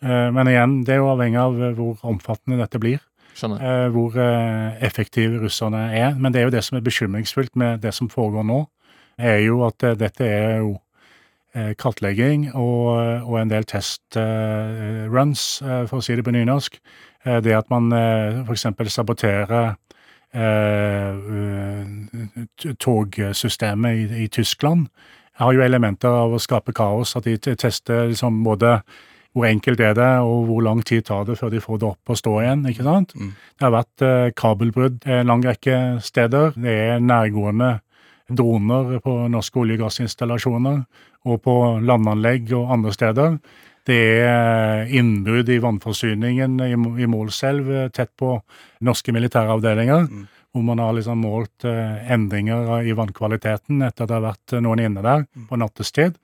[0.02, 2.98] Eh, men igjen, det er jo avhengig av hvor omfattende dette blir.
[3.42, 6.14] Eh, hvor eh, effektive russerne er.
[6.14, 8.66] Men det er jo det som er bekymringsfullt med det som foregår nå,
[9.18, 10.78] er jo at eh, dette er jo
[11.52, 12.86] kartlegging og,
[13.28, 16.78] og en del testruns, for å si det på nynorsk.
[17.44, 18.66] Det at man eh, f.eks.
[18.88, 19.74] saboterer
[22.80, 24.88] togsystemet i, i Tyskland,
[25.36, 27.16] har jo elementer av å skape kaos.
[27.16, 28.78] At de tester liksom både
[29.32, 32.12] hvor enkelt er det, og hvor lang tid tar det før de får det opp
[32.12, 32.66] og stå igjen.
[32.68, 33.14] ikke sant?
[33.16, 33.32] Mm.
[33.32, 36.52] Det har vært eh, kabelbrudd en lang rekke steder.
[36.56, 37.78] Det er nærgående
[38.32, 40.82] droner på norske olje- og gassinstallasjoner
[41.28, 43.38] og på landanlegg og andre steder.
[43.88, 48.36] Det er eh, innbrudd i vannforsyningen i, i Målselv, eh, tett på
[48.86, 50.06] norske militæravdelinger.
[50.06, 50.28] Mm.
[50.52, 54.62] Hvor man har liksom målt eh, endringer i vannkvaliteten etter at det har vært eh,
[54.62, 56.20] noen inne der på nattestid.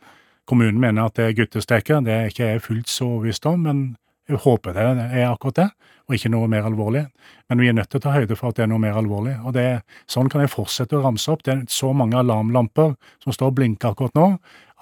[0.48, 2.00] Kommunen mener at det er guttesteker.
[2.04, 3.82] Det er ikke jeg fullt så overbevist om, men
[4.28, 4.84] jeg håper det
[5.16, 5.66] er akkurat det,
[6.08, 7.06] og ikke noe mer alvorlig.
[7.48, 9.34] Men vi er nødt til å ta høyde for at det er noe mer alvorlig.
[9.44, 11.44] og det, Sånn kan jeg fortsette å ramse opp.
[11.44, 12.94] Det er så mange alarmlamper
[13.24, 14.28] som står og blinker akkurat nå,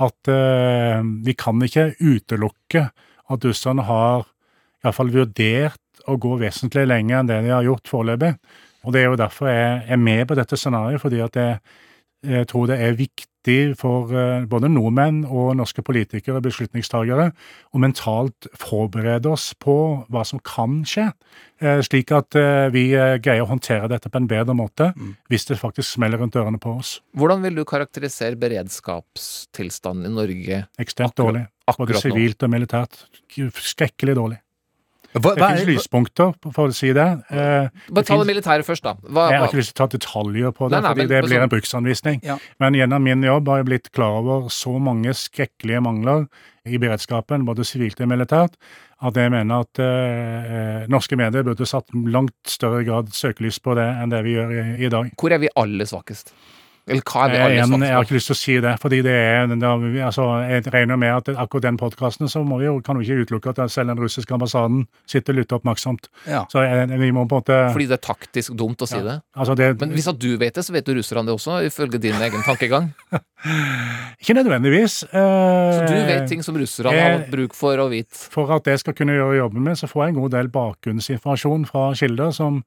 [0.03, 2.89] at uh, vi kan ikke utelukke
[3.27, 7.67] at russerne har i hvert fall vurdert å gå vesentlig lenger enn det de har
[7.67, 8.35] gjort foreløpig.
[8.87, 11.59] Og det er jo derfor jeg er med på dette scenarioet, fordi at jeg,
[12.25, 17.83] jeg tror det er viktig for eh, både nordmenn og norske politikere og beslutningstagere å
[17.83, 19.77] mentalt forberede oss på
[20.11, 21.07] hva som kan skje,
[21.63, 25.17] eh, slik at eh, vi greier å håndtere dette på en bedre måte Mm.
[25.29, 27.01] hvis det faktisk smeller rundt ørene på oss.
[27.17, 31.47] Hvordan vil du karakterisere beredskapstilstanden i Norge Ekstremt dårlig.
[31.77, 32.99] Både sivilt og militært.
[33.29, 34.39] Skrekkelig dårlig.
[35.15, 37.07] Hva, Det er, lyspunkter, for å si det.
[37.31, 38.95] Eh, Bare ta finnes- det militære først, da.
[39.09, 41.09] Hva, Jeg har ikke lyst til å ta detaljer på det, Nei, nei, fordi men-
[41.09, 42.21] det blir sånn- en bruksanvisning.
[42.25, 42.39] Ja.
[42.61, 46.29] Men gjennom min jobb har jeg blitt klar over så mange skrekkelige mangler
[46.67, 48.55] i beredskapen, både sivilt og militært,
[49.01, 53.85] at jeg mener at eh, norske medier burde satt langt større grad søkelys på det
[54.03, 55.11] enn det vi gjør i, i dag.
[55.17, 56.33] hvor er vi aller svakest?
[56.87, 58.73] Eller hva er det Jeg, aller igjen, jeg har ikke lyst til å si det,
[58.79, 59.55] fordi det er,
[60.07, 63.27] altså, jeg regner med at akkurat den podkasten så må vi jo, kan vi ikke
[63.27, 66.07] utelukke at selv den russiske ambassaden sitter og lytter oppmerksomt.
[66.31, 66.45] ja.
[66.53, 67.59] Så vi må på en måte?
[67.75, 69.03] Fordi det er taktisk dumt å si Ja.
[69.03, 69.17] det?
[69.35, 71.99] altså det, Men hvis at du vet det, så vet jo russerne det også, ifølge
[71.99, 72.93] din egen tankegang.
[74.23, 75.01] Ikke nødvendigvis.
[75.11, 78.15] Så du eh, vet ting som russerne eh, har bruk for å vite.
[78.33, 81.67] For at jeg skal kunne gjøre jobben min, så får jeg en god del bakgrunnsinformasjon
[81.69, 82.63] fra kilder som,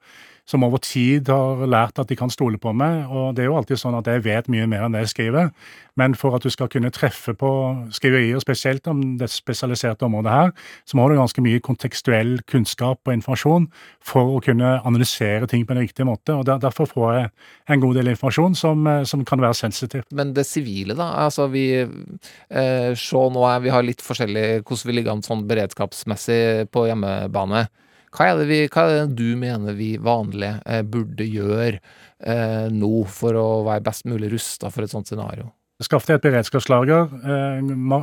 [0.50, 3.06] som over tid har lært at de kan stole på meg.
[3.06, 5.52] Og det er jo alltid sånn at jeg vet mye mer enn det jeg skriver.
[6.00, 7.50] Men for at du skal kunne treffe på
[7.94, 10.54] skriverier, spesielt om det spesialiserte området her,
[10.90, 13.68] så må du ganske mye kontekstuell kunnskap og informasjon
[14.12, 16.34] for å kunne analysere ting på en riktig måte.
[16.34, 17.30] og der, Derfor får jeg
[17.76, 20.08] en god del informasjon som, eh, som kan være sensitiv.
[20.12, 21.12] Men det sivile, da?
[21.26, 25.46] Altså, vi eh, Se nå, er, vi har litt forskjellig hvordan vi ligger an sånn
[25.50, 27.68] beredskapsmessig på hjemmebane.
[28.16, 32.92] Hva er vi, hva er det du mener vi vanlige eh, burde gjøre eh, nå
[33.12, 35.52] for å være best mulig rusta for et sånt scenario?
[35.80, 37.60] Skaff deg et beredskapslager, eh,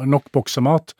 [0.09, 0.95] nok boksemat.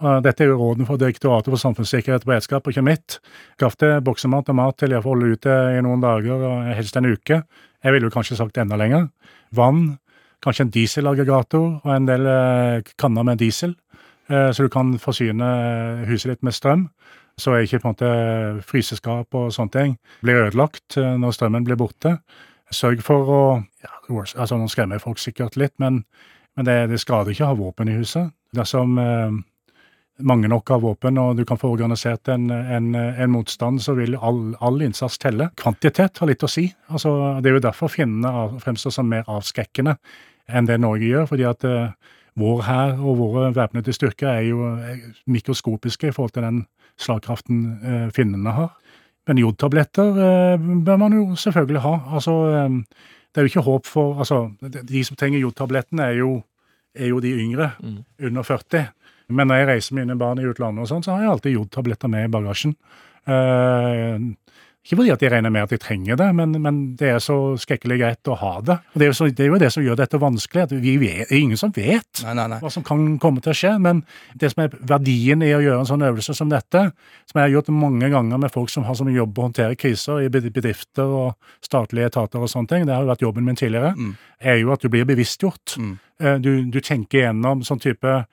[0.00, 3.18] Eh, Dette er jo rådene fra Direktoratet for samfunnssikkerhet og beredskap, og ikke mitt.
[3.54, 7.42] Skaff deg boksemat og mat til å holde ute i noen dager, helst en uke.
[7.84, 9.08] Jeg ville jo kanskje sagt enda lenger.
[9.54, 9.98] Vann,
[10.44, 13.76] kanskje en dieselaggregator og en del eh, kanner med diesel,
[14.28, 15.46] eh, så du kan forsyne
[16.10, 16.88] huset ditt med strøm.
[17.40, 18.12] Så er ikke på en måte
[18.64, 22.16] fryseskap og sånne ting blir ødelagt eh, når strømmen blir borte.
[22.72, 23.42] Sørg for å
[23.84, 23.92] ja,
[24.24, 26.04] altså Nå skremmer jeg folk sikkert litt, men,
[26.56, 28.32] men det, det skader ikke å ha våpen i huset.
[28.56, 29.36] Dersom eh,
[30.24, 34.16] mange nok har våpen, og du kan få organisert en, en, en motstand, så vil
[34.16, 35.50] all, all innsats telle.
[35.60, 36.70] Kvantitet har litt å si.
[36.88, 37.12] Altså,
[37.44, 39.98] det er jo derfor finnene fremstår som mer avskrekkende
[40.46, 41.26] enn det Norge gjør.
[41.28, 46.36] fordi at eh, vår hær og våre væpnede styrker er jo eh, mikroskopiske i forhold
[46.36, 46.64] til den
[46.98, 48.70] slagkraften eh, finnene har.
[49.26, 51.94] Men jodtabletter eh, bør man jo selvfølgelig ha.
[52.18, 52.68] Altså, eh,
[53.34, 56.42] det er jo ikke håp for Altså, de de som trenger jodtabletten, er jo,
[56.94, 58.04] er jo de yngre, Mm.
[58.30, 58.86] under 40.
[59.28, 62.08] Men når jeg reiser mine barn i utlandet, og sånn, så har jeg alltid jodtabletter
[62.08, 62.76] med i bagasjen.
[63.26, 64.18] Eh,
[64.86, 67.34] ikke fordi at jeg regner med at jeg trenger det, men, men det er så
[67.58, 68.76] skrekkelig greit å ha det.
[68.94, 70.62] Og det er, jo så, det er jo det som gjør dette vanskelig.
[70.62, 72.58] at vi vet, Det er ingen som vet Nei, nei, nei.
[72.62, 73.72] hva som kan komme til å skje.
[73.82, 74.04] Men
[74.38, 76.84] det som er verdien i å gjøre en sånn øvelse som dette,
[77.26, 80.22] som jeg har gjort mange ganger med folk som har som jobb å håndtere kriser
[80.22, 81.34] i bedrifter og
[81.66, 84.14] statlige etater og sånne ting, det har jo vært jobben min tidligere, Mm.
[84.40, 85.76] er jo at du blir bevisstgjort.
[85.82, 85.98] Mm.
[86.20, 88.24] Eh, Du, du tenker gjennom sånn type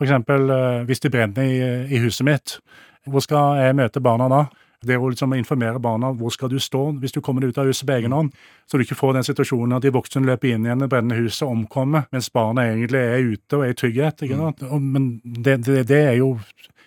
[0.00, 1.60] eksempel eh, hvis det brenner i,
[1.94, 2.58] i huset mitt,
[3.06, 4.42] hvor skal jeg møte barna da?
[4.80, 7.84] Det å liksom informere barna hvor skal du stå hvis du kommer ut av huset
[7.88, 8.30] på egen hånd,
[8.64, 11.44] så du ikke får den situasjonen at de voksne løper inn igjen i brennende huset
[11.44, 14.24] og omkommer, mens barna egentlig er ute og er i trygghet.
[14.24, 14.64] ikke sant?
[14.80, 16.36] Men det, det, det er jo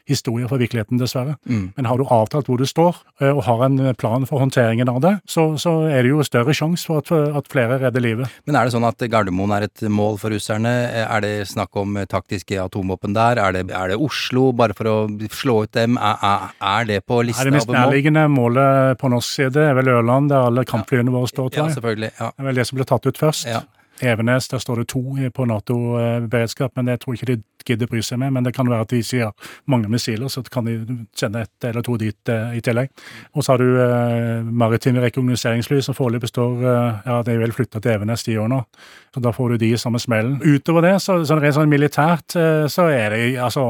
[0.10, 1.38] historier fra virkeligheten, dessverre.
[1.48, 1.72] Mm.
[1.78, 5.00] Men har du avtalt hvor du står, eh, og har en plan for håndteringen av
[5.04, 8.32] det, så, så er det jo større sjanse for at, at flere redder livet.
[8.46, 10.74] Men er det sånn at Gardermoen er et mål for russerne?
[11.04, 13.40] Er det snakk om taktiske atomvåpen der?
[13.40, 14.98] Er det, er det Oslo, bare for å
[15.32, 15.96] slå ut dem?
[16.02, 17.88] Er, er, det på Er lista det mest over mål?
[17.88, 21.68] nærliggende målet på norsk side er vel Ørland, der alle kampflyene våre står, Ja, tror
[21.70, 21.78] jeg.
[21.80, 22.12] selvfølgelig.
[22.20, 22.30] Ja.
[22.36, 23.48] Det er vel det som ble tatt ut først.
[23.48, 23.62] Ja.
[24.04, 25.02] Evenes, der står det to
[25.34, 28.34] på Nato-beredskap, men det tror jeg ikke de gidder bry seg med.
[28.36, 29.32] Men det kan være at de sier
[29.70, 32.92] mange missiler, så kan de sende ett eller to dit eh, i tillegg.
[33.34, 37.56] Og så har du eh, maritime rekognoseringsfly som foreløpig består eh, Ja, de er vel
[37.56, 38.62] flytta til Evenes de år nå,
[39.14, 40.40] så da får du de samme smellen.
[40.44, 43.68] Utover det, så, sånn rent sånn militært, eh, så er det altså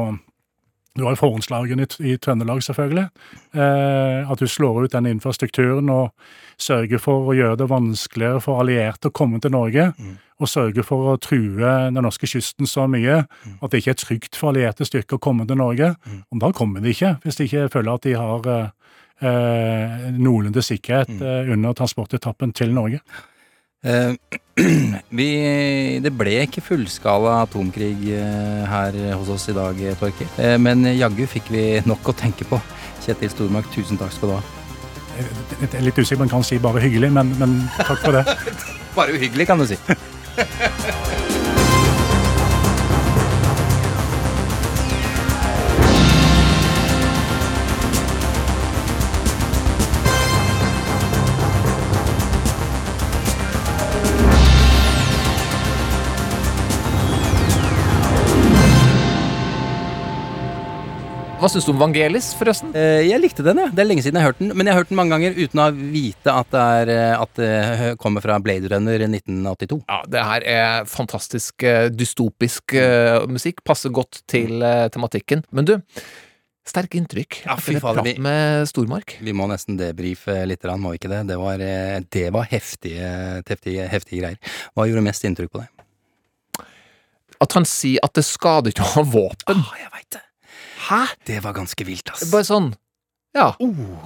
[0.94, 3.08] du har forhåndslagene i, i Trøndelag, selvfølgelig.
[3.54, 6.12] Eh, at du slår ut den infrastrukturen og
[6.60, 9.88] sørger for å gjøre det vanskeligere for allierte å komme til Norge.
[9.98, 10.14] Mm.
[10.42, 11.58] Og sørger for å true
[11.94, 15.46] den norske kysten så mye at det ikke er trygt for allierte styrker å komme
[15.50, 15.94] til Norge.
[16.06, 16.22] Mm.
[16.30, 18.72] Og da kommer de ikke, hvis de ikke føler at de har eh,
[19.26, 21.22] eh, noenlunde sikkerhet Mm.
[21.22, 23.00] eh, under transportetappen til Norge.
[23.84, 24.14] Eh,
[25.18, 25.28] vi,
[26.00, 30.30] det ble ikke fullskala atomkrig eh, her hos oss i dag, Torkil.
[30.40, 32.60] Eh, men jaggu fikk vi nok å tenke på.
[33.04, 34.42] Kjetil Stormark, tusen takk skal du ha.
[35.14, 38.24] Jeg er litt usikker man kan si bare hyggelig, men, men takk for det.
[38.96, 39.78] Bare uhyggelig, kan du si.
[61.44, 62.70] Hva syns du om Vangelis, forresten?
[62.72, 63.72] Eh, jeg likte den, jeg.
[63.76, 64.54] Det er lenge siden jeg har hørt den.
[64.56, 67.34] Men jeg har hørt den mange ganger uten å vite at det, er, eh, at
[67.36, 69.76] det kommer fra Blade Runner 1982.
[69.84, 73.60] Ja, det her er fantastisk eh, dystopisk eh, musikk.
[73.60, 75.44] Passer godt til eh, tematikken.
[75.52, 75.76] Men du,
[76.64, 77.82] sterke inntrykk Ja, fy faen.
[77.90, 79.18] fader, prat med Stormark.
[79.20, 81.26] Vi må nesten debrife litt, må vi ikke det?
[81.28, 83.14] Det var, eh, det var heftige,
[83.44, 84.60] heftige, heftige greier.
[84.72, 86.68] Hva gjorde mest inntrykk på deg?
[87.44, 89.68] At han sier at det skader ikke å ha våpen.
[89.76, 90.24] jeg veit det.
[90.88, 91.02] Hæ?
[91.26, 92.26] Det var ganske vilt, ass.
[92.32, 92.72] Bare sånn
[93.34, 93.48] Ja.
[93.58, 94.04] Oh.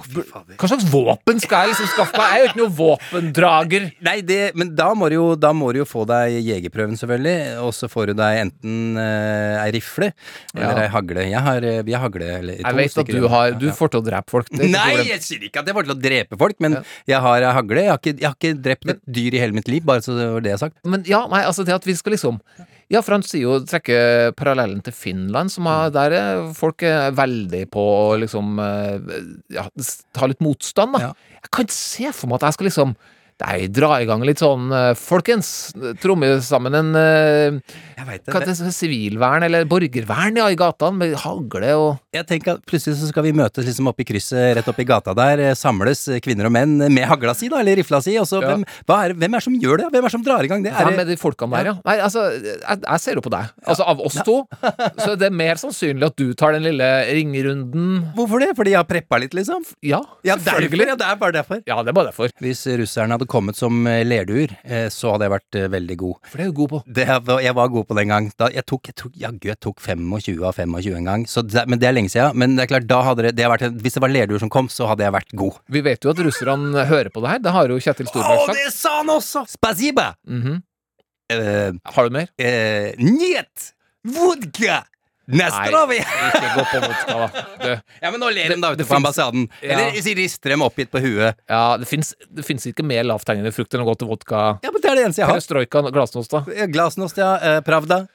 [0.57, 2.31] Hva slags våpen skal jeg liksom skaffe meg?
[2.31, 3.83] Jeg er jo ikke noen våpendrager.
[4.07, 7.59] Nei, det, men da må, du jo, da må du jo få deg jegerprøven, selvfølgelig.
[7.61, 10.09] Og så får du deg enten uh, ei rifle
[10.55, 10.87] eller Ja.
[10.87, 11.27] ei hagle.
[11.29, 12.31] Jeg har, eh, vi har hagle.
[12.39, 14.49] Eller, Jeg vet at du har Du får til å drepe folk.
[14.49, 16.83] Det Nei, jeg sier ikke at jeg får til å drepe folk, men Ja.
[17.13, 17.85] jeg har ei hagle.
[17.85, 20.17] Jeg har, ikke, jeg har ikke drept et dyr i hele mitt liv, bare så
[20.17, 20.77] det var det jeg har sagt.
[20.83, 22.41] Men ja, nei, altså det at vi skal liksom
[22.89, 27.13] Ja, for han sier jo trekker parallellen til Finland, som har, der er folk er
[27.13, 29.11] veldig på å liksom eh,
[29.53, 29.67] ja,
[30.17, 31.11] ta litt motstand, da.
[31.11, 31.37] Ja.
[31.43, 32.95] Jeg kan ikke se for meg at jeg skal liksom
[33.39, 35.69] Nei, dra i gang litt sånn eh, Folkens,
[36.03, 37.55] tromme sammen en eh,
[37.95, 42.27] Jeg vet Hva heter det, sivilvern eller borgervern ja, i gatene, med hagle og Jeg
[42.27, 45.39] tenker at Plutselig så skal vi møtes liksom oppi i krysset rett oppi gata der.
[45.47, 48.17] eh, Samles kvinner og menn med hagla si, da, eller rifla si.
[48.19, 48.51] Og så Ja.
[48.51, 48.65] hvem,
[48.97, 49.87] er, hvem er det som gjør det?
[49.93, 50.73] Hvem er det som drar i gang det?
[50.75, 51.75] Er med det er de folkene der, ja?
[51.87, 53.49] Nei, altså, jeg, jeg ser jo på deg.
[53.63, 54.37] Altså, av oss to,
[55.03, 58.11] så er det mer sannsynlig at du tar den lille ringerunden.
[58.19, 58.51] Hvorfor det?
[58.59, 59.63] Fordi jeg har preppa litt, liksom?
[59.85, 60.91] Ja, selvfølgelig.
[60.91, 61.63] ja, det er bare derfor.
[61.69, 62.33] Ja, det er bare derfor.
[62.43, 66.17] Hvis russerne hadde kommet som eh, lerduer, eh, så hadde jeg vært eh, veldig god.
[66.29, 66.81] For det er du god på.
[66.99, 68.29] Det jeg var, god på den gang.
[68.39, 71.25] Da, jeg tok, jeg tok, jaggu, jeg tok 25 av 25 en gang.
[71.29, 72.37] Så det, men det er lenge siden.
[72.39, 74.71] Men det er klart, da hadde det, det vært, hvis det var lerduer som kom,
[74.73, 75.59] så hadde jeg vært god.
[75.71, 77.43] Vi vet jo at russerne hører på det her.
[77.45, 78.59] Det har jo Kjetil Storberg sagt.
[78.59, 79.45] det sa han også!
[79.49, 80.13] Spasiba!
[80.27, 80.61] -hmm.
[81.33, 82.27] uh, Har du mer?
[82.41, 83.73] Uh, Njet!
[84.03, 84.83] Vodka!
[85.29, 85.97] Nestrovi!
[86.01, 87.27] Ikke gå på da.
[87.63, 89.47] Det, Ja, men nå ler de da Det- ute på det ambassaden.
[89.61, 89.75] Ja.
[89.77, 91.35] Eller så rister dem oppgitt på huet.
[91.49, 94.59] ja, det fins ikke mer lavthengende frukt enn å gå til vodka.
[94.63, 95.35] Ja, men det er det eneste jeg har.
[95.37, 96.65] Perestrojka, glasnost, da.
[96.73, 97.35] Glasnost, ja.
[97.37, 98.07] Eh, Pravda.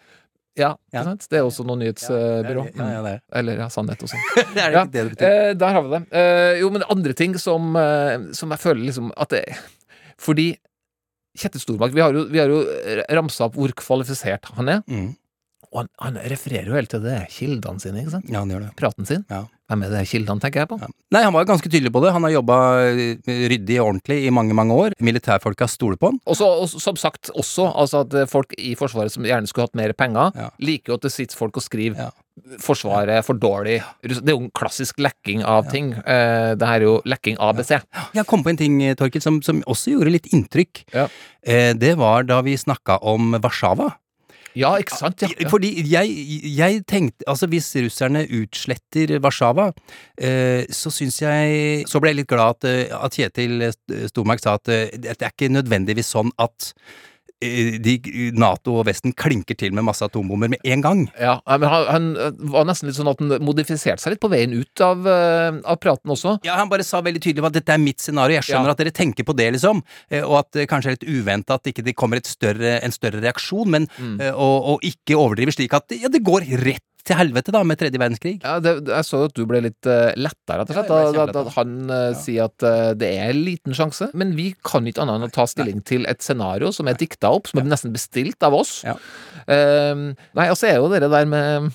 [0.57, 1.03] Ja, Ja.
[1.19, 2.65] Det er også noe nyhetsbyrå.
[2.79, 3.21] Ja, ja, det er.
[3.41, 4.21] Eller ja, sannhet og sånn.
[4.55, 5.33] Det er Ja, ikke det det betyr.
[5.51, 6.03] eh, der har vi det.
[6.15, 9.43] Eh, jo, men andre ting som, eh, som jeg føler liksom at det
[10.23, 10.53] Fordi
[11.37, 12.61] Kjetil Stormark, vi har jo, vi har jo
[13.11, 14.83] ramsa opp hvor kvalifisert han er.
[14.87, 15.09] Mm.
[15.75, 18.29] Og han, han refererer jo helt til det kildene sine, ikke sant?
[18.31, 18.73] Ja, han gjør det.
[18.79, 19.25] Praten sin.
[19.31, 19.43] Ja.
[19.73, 20.77] Hvem er det kildene, tenker jeg på?
[20.79, 20.87] Ja.
[21.17, 22.13] Nei, han var ganske tydelig på det.
[22.15, 22.57] Han har jobba
[23.27, 24.95] ryddig og ordentlig i mange, mange år.
[25.03, 26.19] Militærfolka stoler på han.
[26.29, 26.49] Og så,
[26.79, 30.31] som sagt også, altså at eh, folk i Forsvaret som gjerne skulle hatt mer penger,
[30.39, 30.51] Ja.
[30.61, 32.13] liker jo at det sitter folk og skriver.
[32.61, 33.79] Forsvaret er for dårlig.
[34.05, 35.93] Det er jo en klassisk lekking av ting.
[35.97, 37.77] Eh, det her er jo lekking ABC.
[38.15, 40.85] Jeg kom på en ting, Torkil, som, som også gjorde litt inntrykk.
[40.95, 43.95] Eh, det var da vi snakka om Warszawa.
[44.59, 45.23] Ja, ikke sant?
[45.23, 45.31] Ja.
[45.41, 45.49] ja.
[45.51, 46.15] Fordi jeg,
[46.55, 49.71] jeg tenkte Altså, hvis russerne utsletter Warszawa,
[50.19, 53.69] eh, så syns jeg Så ble jeg litt glad at, eh, at Kjetil
[54.11, 56.73] Stormark sa at eh, det er ikke nødvendigvis sånn at
[57.85, 57.95] de,
[58.39, 61.03] Nato og Vesten klinker til med masse atombomber med en gang.
[61.21, 64.31] Ja, men han, han eh, var nesten litt sånn at han modifiserte seg litt på
[64.33, 66.39] veien ut av, eh, av praten også.
[66.47, 68.77] Ja, Han bare sa veldig tydelig at dette er mitt scenario, jeg skjønner Ja.
[68.77, 69.83] at dere tenker på det, liksom.
[70.11, 72.91] Eh, Og at det kanskje er litt uventa at ikke det kommer et større, en
[72.95, 74.21] større reaksjon, men Mm.
[74.21, 77.79] eh, og, og ikke overdrive slik at ja, det går rett til helvete, da, med
[77.81, 78.35] tredje verdenskrig.
[78.41, 81.55] Ja, det, jeg så at du ble litt uh, letta, rett og slett, Ja, kjempeletta.
[81.59, 84.09] han eh, sier at uh, det er en liten sjanse.
[84.17, 87.33] Men vi kan ikke annet enn å ta stilling til et scenario som er dikta
[87.37, 88.79] opp, som er nesten bestilt av oss.
[88.89, 88.97] Ja.
[89.45, 91.73] Eh, nei, og så er jo det der med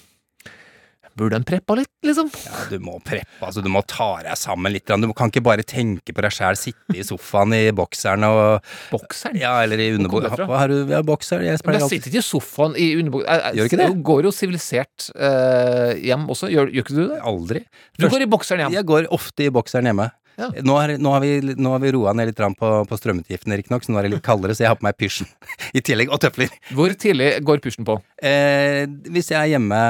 [1.20, 2.30] Burde en preppa litt, liksom?
[2.46, 3.64] Ja, du må preppe, altså.
[3.66, 4.88] Du må ta deg sammen litt.
[4.88, 9.36] Du kan ikke bare tenke på deg sjæl, sitte i sofaen i bokseren og Bokseren?
[9.40, 10.48] Ja, eller i underbuksa.
[10.48, 10.78] Har du?
[10.90, 11.44] Ja, bokser.
[11.46, 13.40] Jeg Men jeg sitter ikke i sofaen i underbuksa.
[13.58, 13.90] Gjør ikke det?
[13.92, 16.50] Du går jo sivilisert eh, hjem også.
[16.54, 17.20] Gjør, gjør ikke du det?
[17.34, 17.66] Aldri.
[18.00, 18.80] Du går i bokseren hjem.
[18.80, 20.10] Jeg går ofte i bokseren hjemme.
[20.40, 20.50] Ja.
[20.64, 23.84] Nå, har, nå, har vi, nå har vi roa ned litt på, på strømutgiftene, riktignok,
[23.86, 25.28] så nå er det litt kaldere, så jeg har på meg pysjen
[25.78, 26.54] i tillegg, og tøfler.
[26.76, 27.98] Hvor tidlig går pysjen på?
[28.24, 29.82] Eh, hvis jeg er hjemme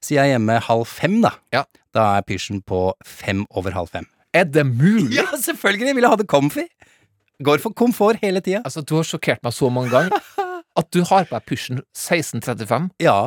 [0.00, 1.34] Si jeg er hjemme halv fem, da.
[1.52, 1.60] Ja.
[1.92, 4.06] Da er pysjen på fem over halv fem.
[4.32, 5.18] Er det mulig?
[5.18, 5.90] Ja, selvfølgelig!
[5.90, 6.64] Jeg ville ha det comfy.
[7.44, 8.62] Går for komfort hele tida.
[8.64, 10.16] Altså, du har sjokkert meg så mange ganger
[10.80, 12.88] at du har på deg pysjen 1635.
[13.04, 13.18] Ja.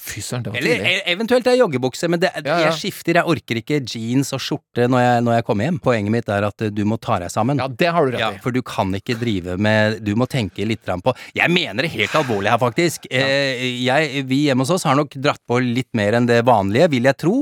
[0.00, 0.78] Fy søren, det var tidlig.
[0.78, 2.58] Eller eventuelt det er joggebukse, men det, Ja, ja.
[2.70, 3.18] jeg skifter.
[3.18, 5.78] Jeg orker ikke jeans og skjorte når jeg, når jeg kommer hjem.
[5.82, 7.58] Poenget mitt er at du må ta deg sammen.
[7.58, 10.64] Ja, det har du rett Ja, for du kan ikke drive med Du må tenke
[10.66, 13.06] litt på Jeg mener det helt alvorlig her, faktisk.
[13.10, 16.88] Eh, jeg, vi hjemme hos oss har nok dratt på litt mer enn det vanlige,
[16.90, 17.36] vil jeg tro.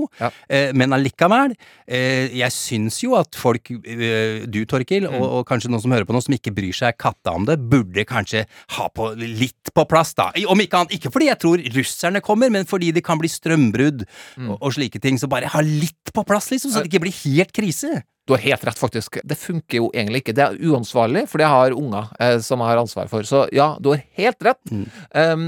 [0.49, 1.55] Eh, men allikevel.
[1.87, 5.21] Eh, jeg syns jo at folk, eh, du Torkil, Mm.
[5.21, 7.59] og, og kanskje noen som hører på nå, som ikke bryr seg katta om det,
[7.71, 8.45] burde kanskje
[8.79, 10.31] ha på litt på plass, da.
[10.49, 10.95] Om ikke annet.
[10.97, 14.05] Ikke fordi jeg tror russerne kommer, men fordi det kan bli strømbrudd
[14.37, 14.51] Mm.
[14.51, 15.19] og, og slike ting.
[15.19, 18.03] Så bare ha litt på plass, liksom, så det ikke blir helt krise.
[18.27, 19.21] Du har helt rett, faktisk.
[19.25, 20.35] Det funker jo egentlig ikke.
[20.35, 23.23] Det er uansvarlig, for det har unger eh, som jeg har ansvar for.
[23.23, 24.63] Så ja, du har helt rett.
[24.73, 24.87] Mm.
[25.15, 25.45] Um,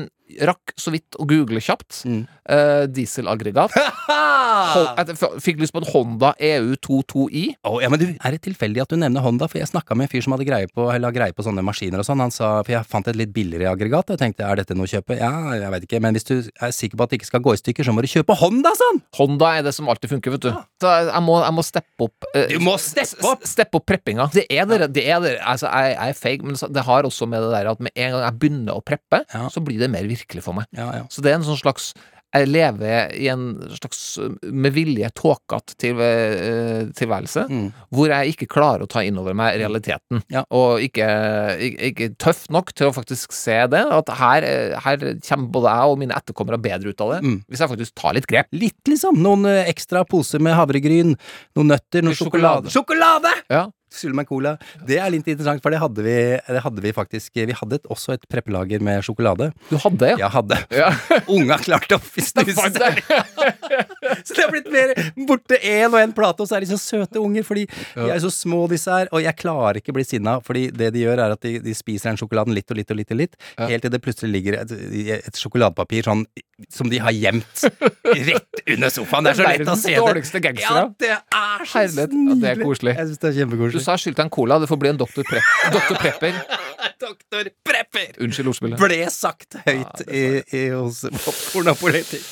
[0.49, 2.03] rakk så vidt å google kjapt.
[2.09, 2.26] Mm.
[2.49, 3.74] Uh, dieselaggregat.
[4.74, 7.43] Hol- Jeg fikk lyst på en Honda E EU 22i.
[7.68, 9.49] Oh, ja, men du, Er det tilfeldig at du nevner Honda?
[9.51, 12.03] For jeg snakka med en fyr som hadde greie på, eller greie på sånne maskiner
[12.03, 12.22] og sånn.
[12.24, 14.93] Han sa, For jeg fant et litt billigere aggregat, jeg tenkte er dette noe å
[14.93, 15.18] kjøpe?
[15.20, 17.55] Ja, jeg veit ikke, men hvis du er sikker på at det ikke skal gå
[17.57, 19.03] i stykker, så må du kjøpe Honda, sånn!
[19.18, 20.51] Honda er det som alltid funker, vet du.
[20.83, 23.45] Så jeg, må, jeg må steppe opp Uh, Du må steppe opp!
[23.49, 24.26] Steppe opp preppinga.
[24.35, 25.39] Det er det, det er dere.
[25.49, 28.12] Altså, jeg, jeg er feig, men det har også med det der at med en
[28.16, 29.47] gang jeg begynner å preppe, Ja.
[29.53, 30.66] så blir det mer virkelig for meg.
[30.73, 31.03] Ja, ja.
[31.09, 31.93] Så det er en sånn slags
[32.35, 34.19] jeg lever i en slags
[34.53, 37.73] med vilje tåkete til, eh, tilværelse, Mm.
[37.91, 40.23] hvor jeg ikke klarer å ta inn over meg realiteten.
[40.29, 40.45] Ja.
[40.53, 41.09] Og ikke,
[41.57, 43.81] ikke, ikke tøff nok til å faktisk se det.
[43.81, 47.45] At her, eh, her kommer både jeg og mine etterkommere bedre ut av det, Mm.
[47.49, 48.47] hvis jeg faktisk tar litt grep.
[48.53, 49.16] Litt, liksom.
[49.16, 51.16] Noen eh, ekstra poser med havregryn,
[51.57, 52.69] noen nøtter, noe Sjokolade.
[52.69, 53.25] sjokolade.
[53.25, 53.33] Sjokolade!
[53.49, 53.71] Ja.
[53.91, 54.57] Sulle meg cola.
[54.86, 56.14] Det er litt interessant, for det hadde vi,
[56.49, 59.51] det hadde vi faktisk Vi hadde et, også et preppelager med sjokolade.
[59.70, 60.59] Du hadde Ja, Jeg hadde.
[60.76, 60.91] ja?
[61.39, 62.68] Unga klarte å snuse
[64.24, 64.93] så det har blitt mer
[65.28, 68.20] borte én og én plate, og så er de så søte unger, fordi de er
[68.22, 69.09] så små, disse her.
[69.14, 71.74] Og jeg klarer ikke å bli sinna, fordi det de gjør, er at de, de
[71.76, 74.59] spiser den sjokoladen litt og litt og litt, og litt helt til det plutselig ligger
[74.62, 74.72] et,
[75.18, 76.24] et sjokoladepapir sånn
[76.74, 77.64] som de har gjemt
[78.09, 79.28] rett under sofaen.
[79.28, 80.01] Det er så lett å se det.
[80.03, 80.80] dårligste gangstere.
[80.82, 82.16] Ja, det er så Herlighet.
[82.18, 82.95] Ja, det er koselig.
[82.99, 83.36] Jeg syns det er
[83.79, 84.59] Du sa skyldte en cola.
[84.59, 85.22] Det får bli en Dr.
[85.29, 85.43] pre
[85.74, 85.95] Dr.
[85.99, 86.41] Prepper.
[86.99, 88.16] Doktor Prepper!
[88.22, 88.81] Unnskyld ordspillet.
[88.81, 90.24] Ble sagt høyt i,
[90.55, 92.26] i, hos Popkorn og politikk.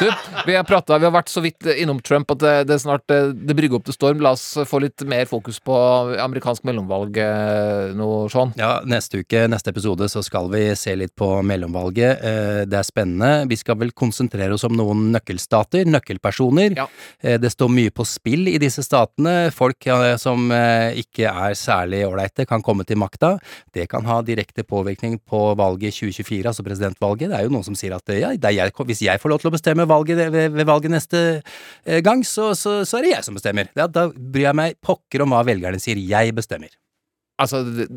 [0.00, 0.06] Du,
[0.46, 3.54] vi har pratet, vi har vært så vidt innom Trump at det, det snart det
[3.56, 4.20] brygger opp til storm.
[4.24, 5.76] La oss få litt mer fokus på
[6.20, 8.52] amerikansk mellomvalg eh, nå, Sean.
[8.60, 12.24] Ja, neste uke, neste episode, så skal vi se litt på mellomvalget.
[12.24, 13.48] Eh, Det er spennende.
[13.50, 16.76] Vi skal vel konsentrere oss om noen nøkkelstater, nøkkelpersoner.
[16.80, 16.86] Ja.
[17.20, 19.50] Eh, Det står mye på spill i disse statene.
[19.54, 19.86] Folk
[20.20, 23.34] som ikke er særlig ålreite, kan komme til makta.
[23.74, 27.30] Det kan ha direkte påvirkning på valget 2024, altså presidentvalget.
[27.30, 29.40] Det er jo noen som sier at ja, det er jeg, hvis jeg får lov
[29.42, 33.12] til å bestemme valget ved, ved valget neste eh, gang, så, så, så er det
[33.14, 33.70] jeg som bestemmer.
[33.78, 36.00] Ja, da bryr jeg meg pokker om hva velgerne sier.
[36.00, 36.72] Jeg bestemmer.
[37.40, 37.88] Altså, det,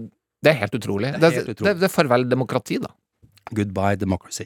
[0.43, 1.13] det er helt utrolig.
[1.15, 1.75] Det Det er helt det, utrolig.
[1.81, 2.91] det er farvel demokrati, da.
[3.53, 4.45] Goodbye democracy.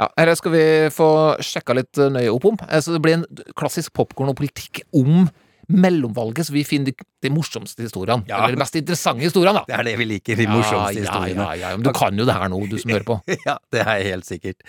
[0.00, 1.06] Ja, Her skal vi få
[1.44, 2.56] sjekka litt nøye opp om.
[2.68, 3.26] Eh, Så det blir en
[3.58, 5.28] klassisk popkorn og politikk om
[5.70, 8.24] mellomvalget, så vi finner de, de morsomste historiene.
[8.28, 8.40] Ja.
[8.40, 9.64] Eller de mest interessante historiene, da.
[9.68, 11.46] Det er det vi liker, de morsomste ja, historiene.
[11.46, 11.78] Ja, ja, ja.
[11.78, 13.20] Men du kan jo det her nå, du som hører på.
[13.50, 14.60] Ja, det er helt sikkert.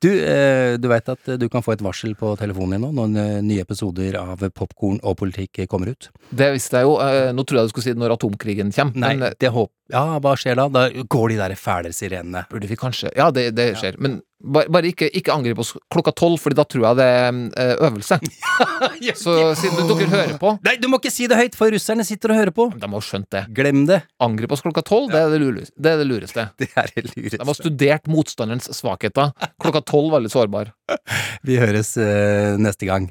[0.00, 3.18] Du, eh, du veit at du kan få et varsel på telefonen din nå når
[3.20, 6.10] eh, nye episoder av Popkorn og politikk kommer ut?
[6.30, 6.94] Det visste jeg jo.
[7.02, 9.02] Eh, Nå trodde jeg du skulle si når atomkrigen kommer.
[9.02, 10.66] Nei, Men det håper Ja, hva skjer da?
[10.72, 12.44] Da går de der fæle sirenene.
[12.50, 13.98] burde vi kanskje Ja, det, det skjer.
[13.98, 17.40] Men bare, bare ikke, ikke angrip oss klokka tolv, Fordi da tror jeg det er
[17.60, 18.18] eh, øvelse.
[19.22, 22.06] Så siden du, dere hører på Nei, du må ikke si det høyt, for russerne
[22.06, 22.70] sitter og hører på!
[22.80, 23.44] De har skjønt det.
[23.56, 24.00] Glem det.
[24.22, 25.76] Angrip oss klokka tolv, det, det er det lureste.
[25.76, 26.48] Det er det lureste.
[27.40, 29.34] De har studert motstanderens svakheter.
[29.60, 30.72] Klokka tolv var litt sårbar.
[31.46, 33.10] Vi høres uh, neste gang.